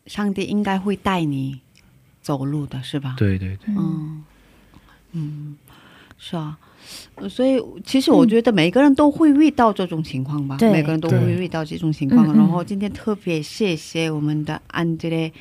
[0.06, 1.60] 上帝应该会带你
[2.22, 3.14] 走路的，是吧？
[3.18, 4.24] 对对对，嗯
[5.12, 5.56] 嗯，
[6.16, 6.58] 是啊。
[7.16, 12.26] 呃所以，其实我觉得每个人都会遇到这种情况吧，对每个人都会遇到这种情况。
[12.26, 12.36] 嗯嗯。
[12.36, 15.32] 然后今天特别谢谢我们的安德烈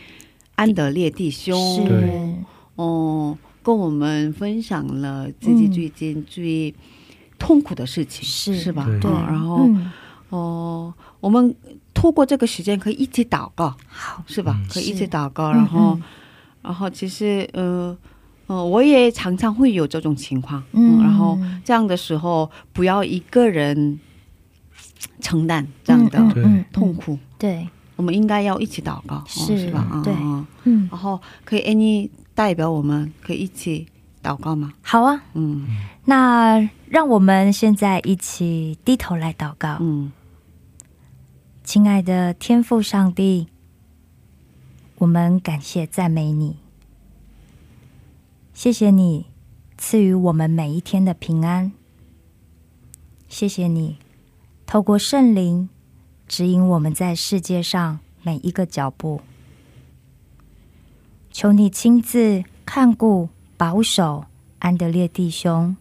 [0.56, 2.36] 安德烈弟兄，是，
[2.76, 5.72] 哦，跟我们分享了自己嗯。
[5.72, 6.74] 最近最
[7.39, 8.86] 痛苦的事情，是是吧？
[9.02, 9.10] 对。
[9.12, 9.91] 然后、嗯。
[10.30, 11.54] 哦，我们
[11.93, 14.56] 透过这个时间可以一起祷告，好，是吧？
[14.58, 14.68] 嗯。
[14.70, 16.04] 可以一起祷告，然后，嗯。
[16.62, 17.97] 然后其实呃
[18.52, 20.99] 呃，我也常常会有这种情况，嗯。
[20.99, 23.97] 嗯，然后这样的时候不要一个人
[25.22, 26.20] 承担这样的
[26.74, 29.80] 痛，苦，对，我们应该要一起祷告，哦是是吧？
[29.89, 30.89] 啊对嗯嗯。
[30.91, 33.88] 然后可以 any 代表我们可以一起
[34.22, 34.74] 祷告吗？
[34.82, 35.66] 好啊，嗯。
[36.04, 39.78] 那让我们现在一起低头来祷告。
[39.80, 40.12] 嗯。
[41.64, 43.47] 亲爱的天父上帝，
[44.97, 46.58] 我们感谢赞美你，
[48.54, 49.26] 谢谢你
[49.78, 51.72] 赐予我们每一天的平安，
[53.28, 53.97] 谢谢你
[54.66, 55.70] 透过圣灵
[56.28, 59.22] 指引我们在世界上每一个脚步。
[61.32, 64.26] 求你亲自看顾、保守
[64.60, 65.76] 安德烈弟兄，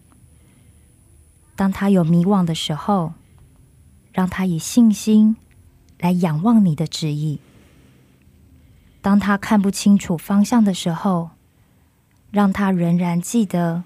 [1.55, 3.13] 当他有迷惘的时候，
[4.11, 5.35] 让他以信心。
[5.99, 7.39] 来仰望你的旨意。
[9.03, 11.29] 当他看不清楚方向的时候，
[12.31, 13.83] 让他仍然记得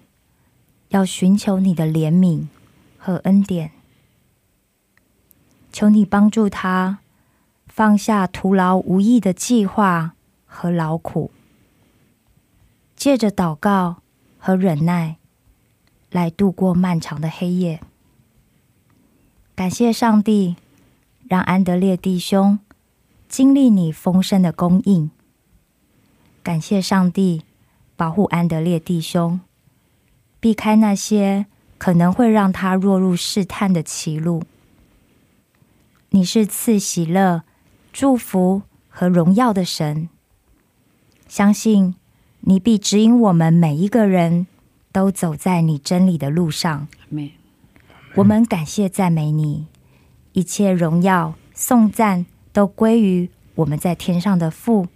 [0.89, 2.47] 要寻求你的怜悯
[2.97, 3.71] 和恩典。
[5.73, 6.99] 求你帮助他
[7.67, 10.15] 放下徒劳无益的计划
[10.45, 11.31] 和劳苦，
[12.95, 13.97] 借着祷告
[14.37, 15.17] 和忍耐
[16.11, 17.81] 来度过漫长的黑夜。
[19.53, 20.55] 感谢上帝。
[21.27, 22.59] 让安德烈弟兄
[23.27, 25.09] 经历你丰盛的供应，
[26.43, 27.41] 感谢上帝
[27.95, 29.39] 保护安德烈弟兄，
[30.39, 31.45] 避开那些
[31.77, 34.43] 可能会让他落入试探的歧路。
[36.09, 37.43] 你是赐喜乐、
[37.91, 40.09] 祝福和荣耀的神，
[41.27, 41.95] 相信
[42.41, 44.47] 你必指引我们每一个人
[44.91, 46.87] 都走在你真理的路上。
[47.09, 47.31] 没
[48.15, 49.67] 我们感谢赞美你。
[50.31, 54.87] 一切荣耀、颂赞都归于我们在天上的父。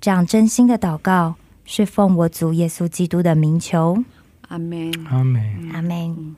[0.00, 1.36] 这样真心的祷告，
[1.66, 4.02] 是奉我主耶稣基督的名求。
[4.48, 4.90] 阿门。
[5.10, 6.36] 阿门，阿门。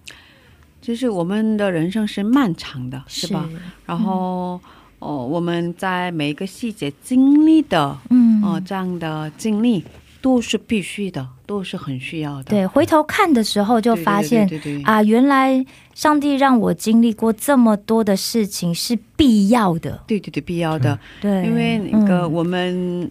[0.81, 3.47] 就是我们的人生是漫长的，是吧？
[3.85, 4.59] 然后，
[5.01, 9.85] 哦，我们在每一个细节经历的，嗯哦，这样的经历
[10.23, 12.45] 都是必须的，都是很需要的。
[12.45, 15.63] 对，回头看的时候就发现对对对对对啊，原来
[15.95, 20.03] 上帝让我经历过这么多的事情是必要的。
[20.07, 20.99] 对对对，必要的。
[21.21, 23.11] 对，因为那个嗯我们，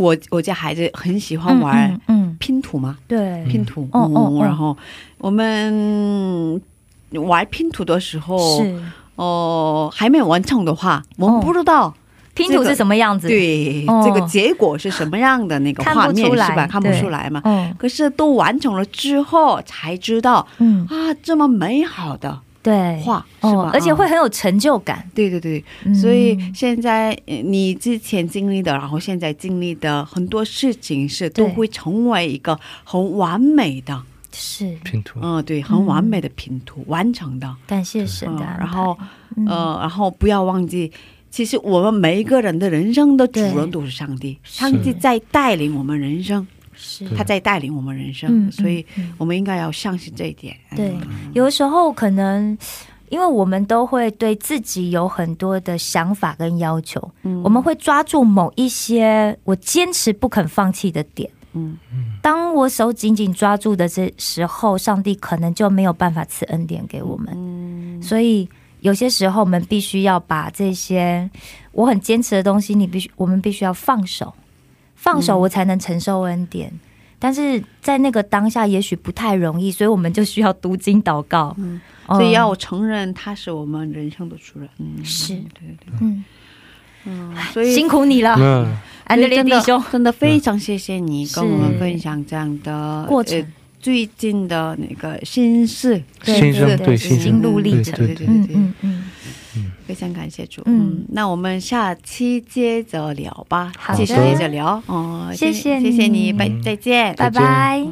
[0.00, 2.00] 我我家孩子很喜欢玩
[2.38, 3.88] 拼图嘛，对，拼图。
[4.42, 4.76] 然后
[5.18, 6.60] 我们
[7.12, 8.82] 玩拼图的时候，是
[9.16, 11.94] 哦、还没有完成的话，我们哦不知道。
[12.32, 16.66] 拼图是什么样子？，对、哦这个结果是什么样的那个看不画面出来是吧？
[16.66, 17.42] 看不出来嘛。
[17.44, 23.50] 嗯可是都完成了之后才知道嗯，啊，这么美好的对，画是吧？
[23.50, 25.08] 哦，而且会啊很有成就感。
[25.14, 25.94] 对对对，嗯。
[25.94, 34.02] 所以现在呃你之前经历的，然后现在经历的很多事情是都会成为一个很完美的，
[34.32, 34.76] 是。
[34.84, 37.56] 拼图，嗯，对，很完美的拼图、完成的。
[37.66, 38.96] 感谢神嗯的然后
[39.36, 39.46] 嗯。
[39.46, 40.92] 呃，然后不要忘记，
[41.30, 46.59] 其实我们每一个人的人生的主人都是上帝，上帝在带领我们人生，是
[47.16, 48.84] 他在带领我们人生，嗯所以
[49.18, 50.56] 我们应该要相信这一点。
[50.76, 50.96] 对，
[51.32, 52.56] 有的时候可能。
[53.10, 61.28] 因为我们都会对自己有很多的想法跟要求，嗯我们会抓住某一些我坚持不肯放弃的点。
[61.54, 61.76] 嗯
[62.22, 67.34] 当我手紧紧抓住的这时候，上帝可能就没有办法赐恩典给我们。
[67.34, 68.48] 嗯所以
[68.78, 71.28] 有些时候，我们必须要把这些
[71.72, 74.32] 我很坚持的东西，你必须我们必须要放手，
[74.94, 76.72] 放手我才能承受恩典。
[77.20, 81.54] 但是在那个当下，也许不太容易，所以我们就需要读经祷告。
[81.58, 82.16] 嗯嗯。
[82.18, 84.68] 所以要承认他是我们人生的主人。
[84.78, 85.34] 嗯，是。
[85.34, 86.24] 对对，嗯，
[87.04, 88.66] 嗯，所以辛苦你了，那
[89.04, 89.80] 安德烈弟兄。
[89.92, 93.38] 真的非常谢谢你跟我们分享这样的过程。
[93.38, 93.46] 呃
[93.80, 99.10] 最近的那个心事，对新生对心路历程，对对对嗯对嗯嗯，
[99.94, 100.62] 非常感谢主。
[100.66, 100.80] 嗯。
[100.80, 104.80] 嗯，那我们下期接着聊吧，好继续接着聊。
[104.86, 106.20] 哦，谢谢谢谢你。
[106.20, 107.84] 你，拜再见，拜见拜。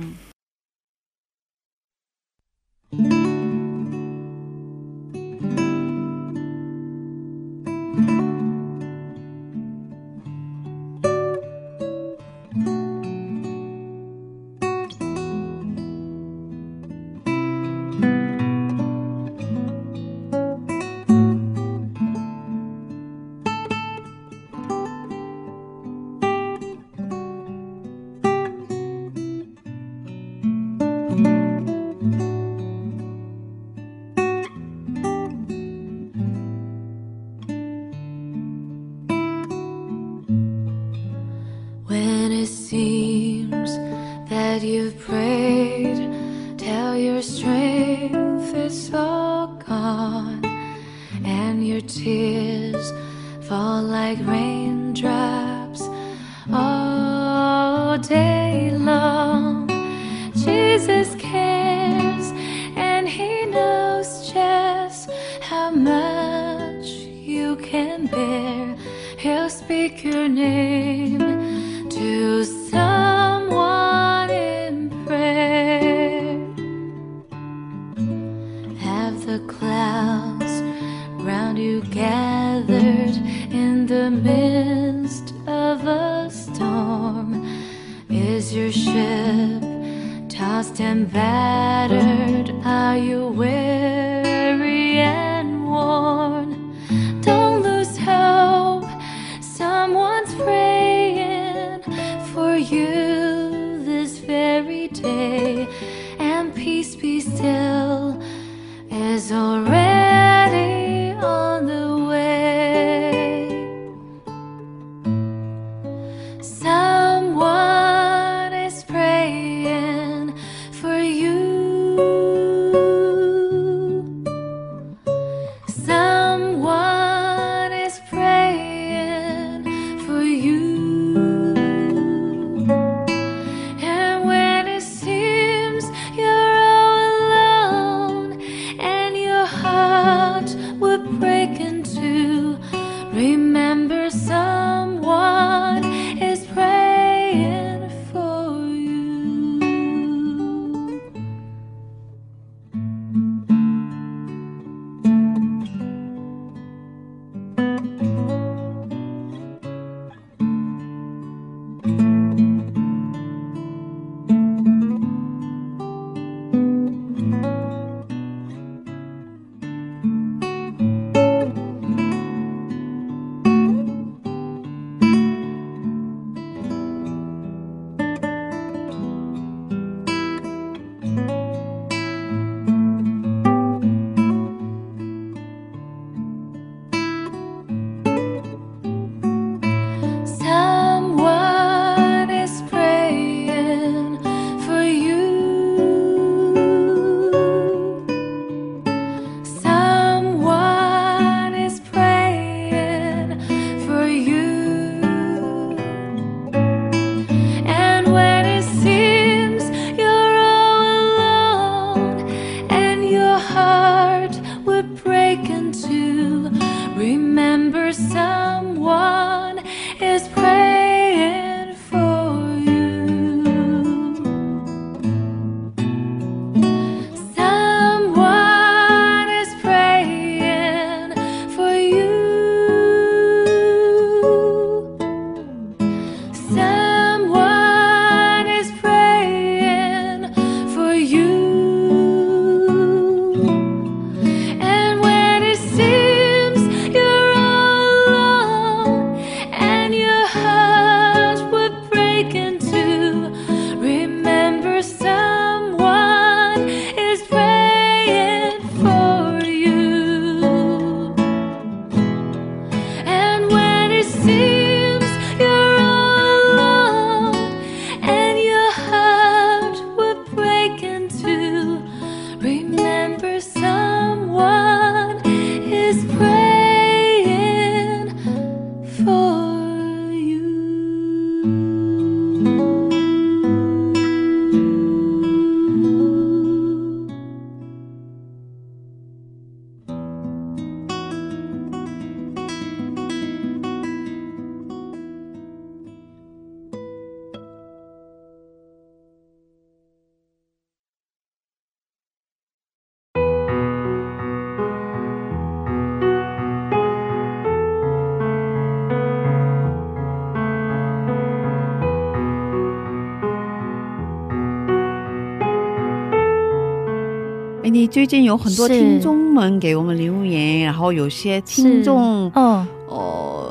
[317.91, 322.66] 最近有很多听众们给我们留言，然后有些听众嗯。
[322.89, 323.51] 哦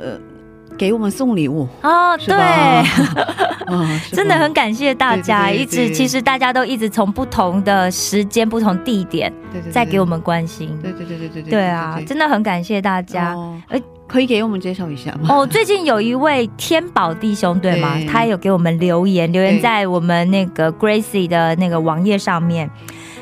[0.00, 0.18] 呃
[0.78, 2.34] 给我们送礼物，哦，对。
[3.68, 10.76] 嗯，真的很感谢大家，对对对一直其实大家都一直从不同的时间、不同地点对对对在给我们关心。
[10.82, 13.32] 对对对对对对对啊，真的很感谢大家。
[13.34, 13.60] 哦。
[13.68, 13.80] 呃
[14.12, 15.28] 可以给我们介绍一下吗？
[15.30, 17.94] 哦，最近有一位天宝弟兄，对吗？
[17.96, 22.68] 对他有给我们留言，留言在我们那个 Gracie 的那个网页上面。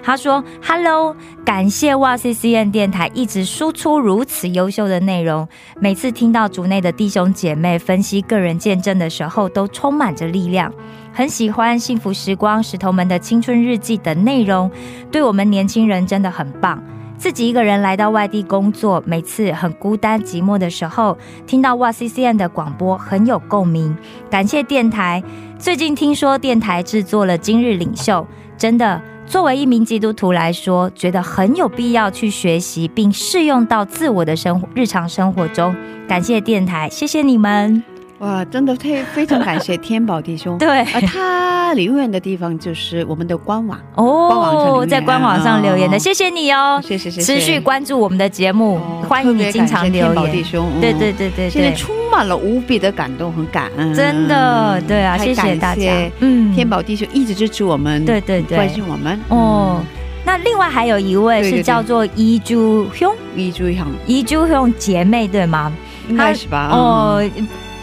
[0.03, 1.15] 他说：“Hello，
[1.45, 5.47] 感谢哇 C C N 电台一直输出如此优秀的内容。
[5.79, 10.73] 每次听到组内的弟兄姐妹分析个人见证的时候，都充满着力量。
[11.13, 14.69] 很喜欢《幸福时光》、石头们的青春日记等内容，
[15.13, 16.83] 对我们年轻人真的很棒。
[17.21, 23.95] 自己一个人来到外地工作，每次很孤单寂寞的时候，听到哇 C C N 的广播很有共鸣。
[24.31, 25.23] 感谢电台。
[25.59, 35.77] 最近听说电台制作了今日领袖，真的，作为一名基督徒来说，觉得很有必要去学习并适用到自我的生活日常生活中。
[36.09, 37.90] 感谢电台，谢谢你们。
[38.21, 40.57] 哇，真的非非常感谢天宝弟兄。
[40.61, 46.79] 对，而他留言的地方就是我们的官网，哦，在官网上留言的，哦谢谢你哦。
[46.85, 50.45] 谢谢谢谢，持续关注我们的节目，哦欢迎你经常留特别感谢天宝弟言。
[50.45, 55.91] 兄，嗯对对对对对，现在充满了无比的感动和感恩，真的对啊，谢谢大家。
[56.19, 59.81] 嗯，天宝弟兄一直支持我们，对对对关心我们哦。
[60.27, 65.73] 那另外还有一位是叫做伊珠兄，嗯，一注意好，伊珠兄姐妹对吗？
[66.11, 66.69] 应该是吧？
[66.71, 67.31] 哦。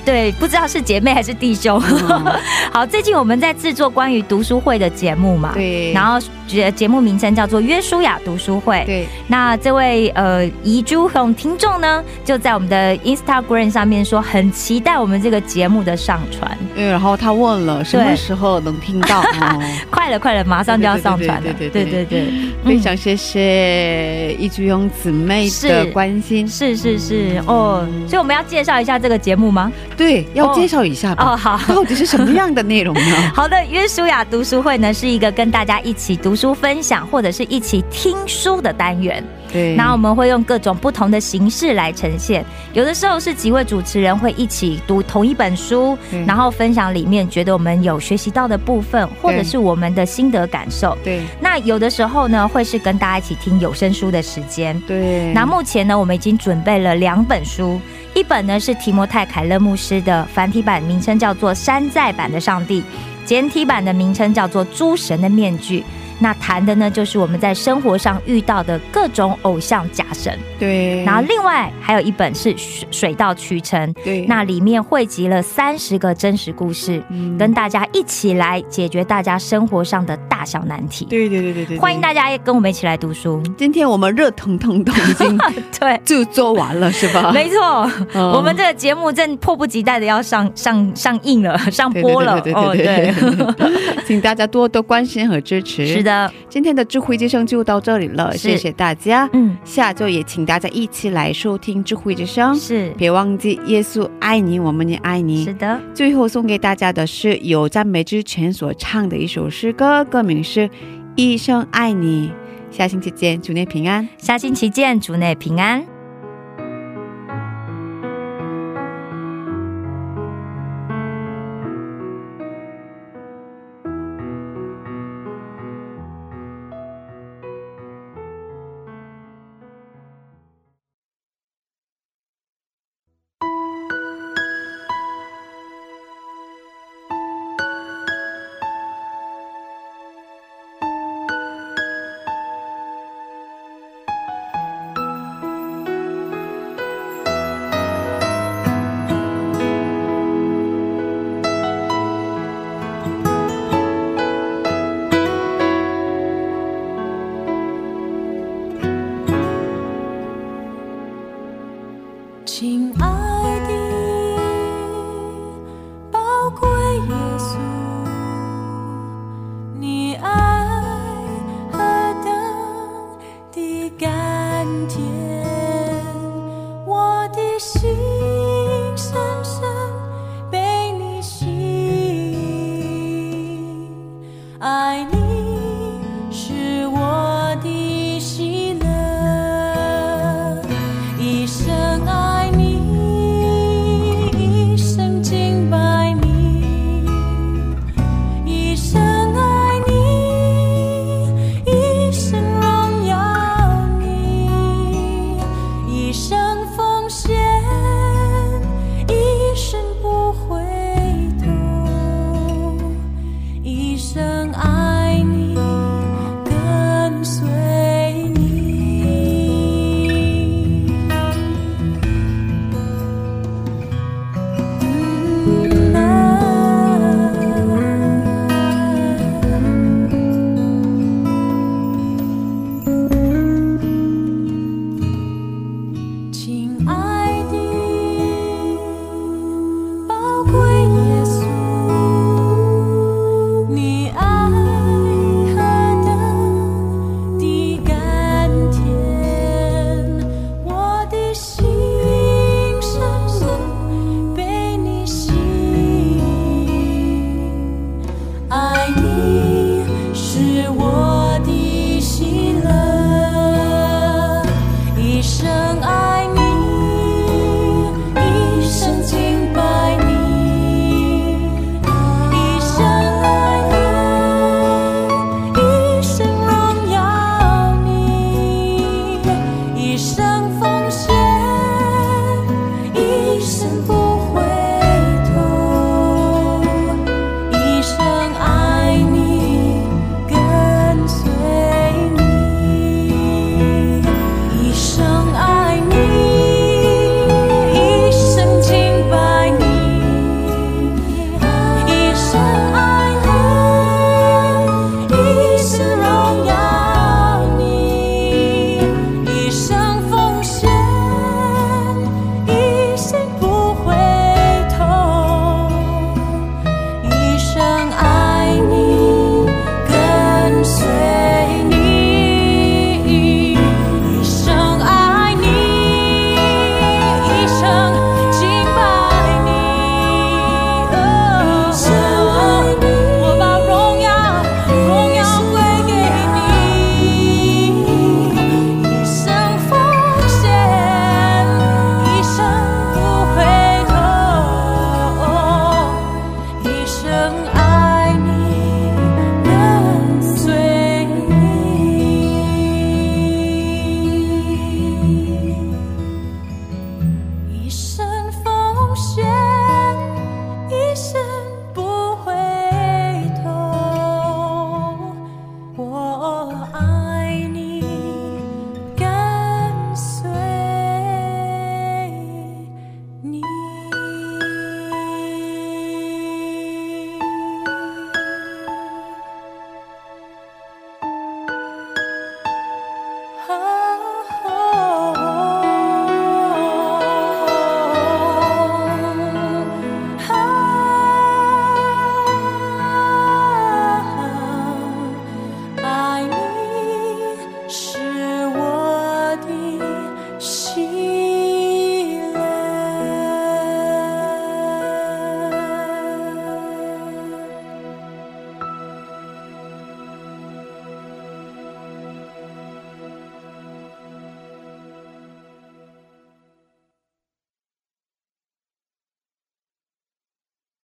[0.08, 1.84] 对，不知道是姐妹还是弟兄。
[1.86, 2.26] 嗯
[2.72, 8.84] 好，最近我们在制作关于读书会的节目嘛，对，然后节节目名称叫做约书亚读书会。
[8.86, 16.58] 对，那这位呃遗珠红听众呢，就在我们的 Instagram 上面说，很期待我们这个节目的上传。
[16.74, 19.20] 对，然后他问了什么时候能听到？
[19.20, 21.53] 哦 快了，快了，马上就要上传了。
[21.53, 22.34] 对对对对对对，
[22.64, 29.70] 非常谢谢一珠勇姊妹的关心，是是是哦，所以我们要介绍一下这个节目吗？
[29.98, 31.34] 对，要介绍一下吧。
[31.34, 31.60] 哦，好。
[31.68, 33.02] 到底是什么样的内容呢？
[33.34, 39.24] 好的，约书亚读书会呢是一个跟大家一起读书分享或者是一起听书的单元。
[39.52, 50.98] 对，那我们会用各种不同的形式来呈现，有的时候是几位主持人会一起读同一本书，然后分享里面觉得我们有学习到的部分，或者是我们的心得感受。
[51.02, 54.78] 对那有的时候呢，会是跟大家一起听有声书的时间。
[54.82, 57.80] 对，那目前呢，我们已经准备了两本书，
[58.14, 62.82] 一本呢是提摩太凯勒牧师的繁体版，名称叫做《山寨版的上帝》，
[63.24, 65.80] 简体版的名称叫做《诸神的面具》。
[66.20, 70.38] 那谈的呢，就是我们在生活上遇到的各种偶像假神。
[70.59, 81.05] 对，然后另外还有一本是水水到渠成，对，那里面汇集了三十个真实故事，嗯跟大家一起来解决大家生活上的大小难题。
[81.05, 83.41] 对对对对对，欢迎大家跟我们一起来读书。
[83.57, 85.38] 今天我们热腾腾的已经
[85.80, 87.32] 对，就做完了，是吧？
[87.32, 92.41] 没错，嗯我们这个节目正迫不及待的要上上上映了，上播了。
[92.41, 95.86] 对哦，对对对，对对，请大家多多关心和支持。
[95.86, 96.07] 是，的，
[96.49, 99.30] 今天的智慧之声就到这里了，谢谢大家。
[99.34, 105.53] 嗯，下周也请大家一起来收听智慧之声，是别忘记耶稣爱你，我们也爱你是。
[105.53, 110.62] 的，最后送给大家的是由赞美之泉所唱的一首诗歌，歌名是
[111.16, 112.30] 《一生爱你》。
[112.70, 114.08] 下星期见，祝你平安。
[114.18, 115.97] 下星期见，主内平安。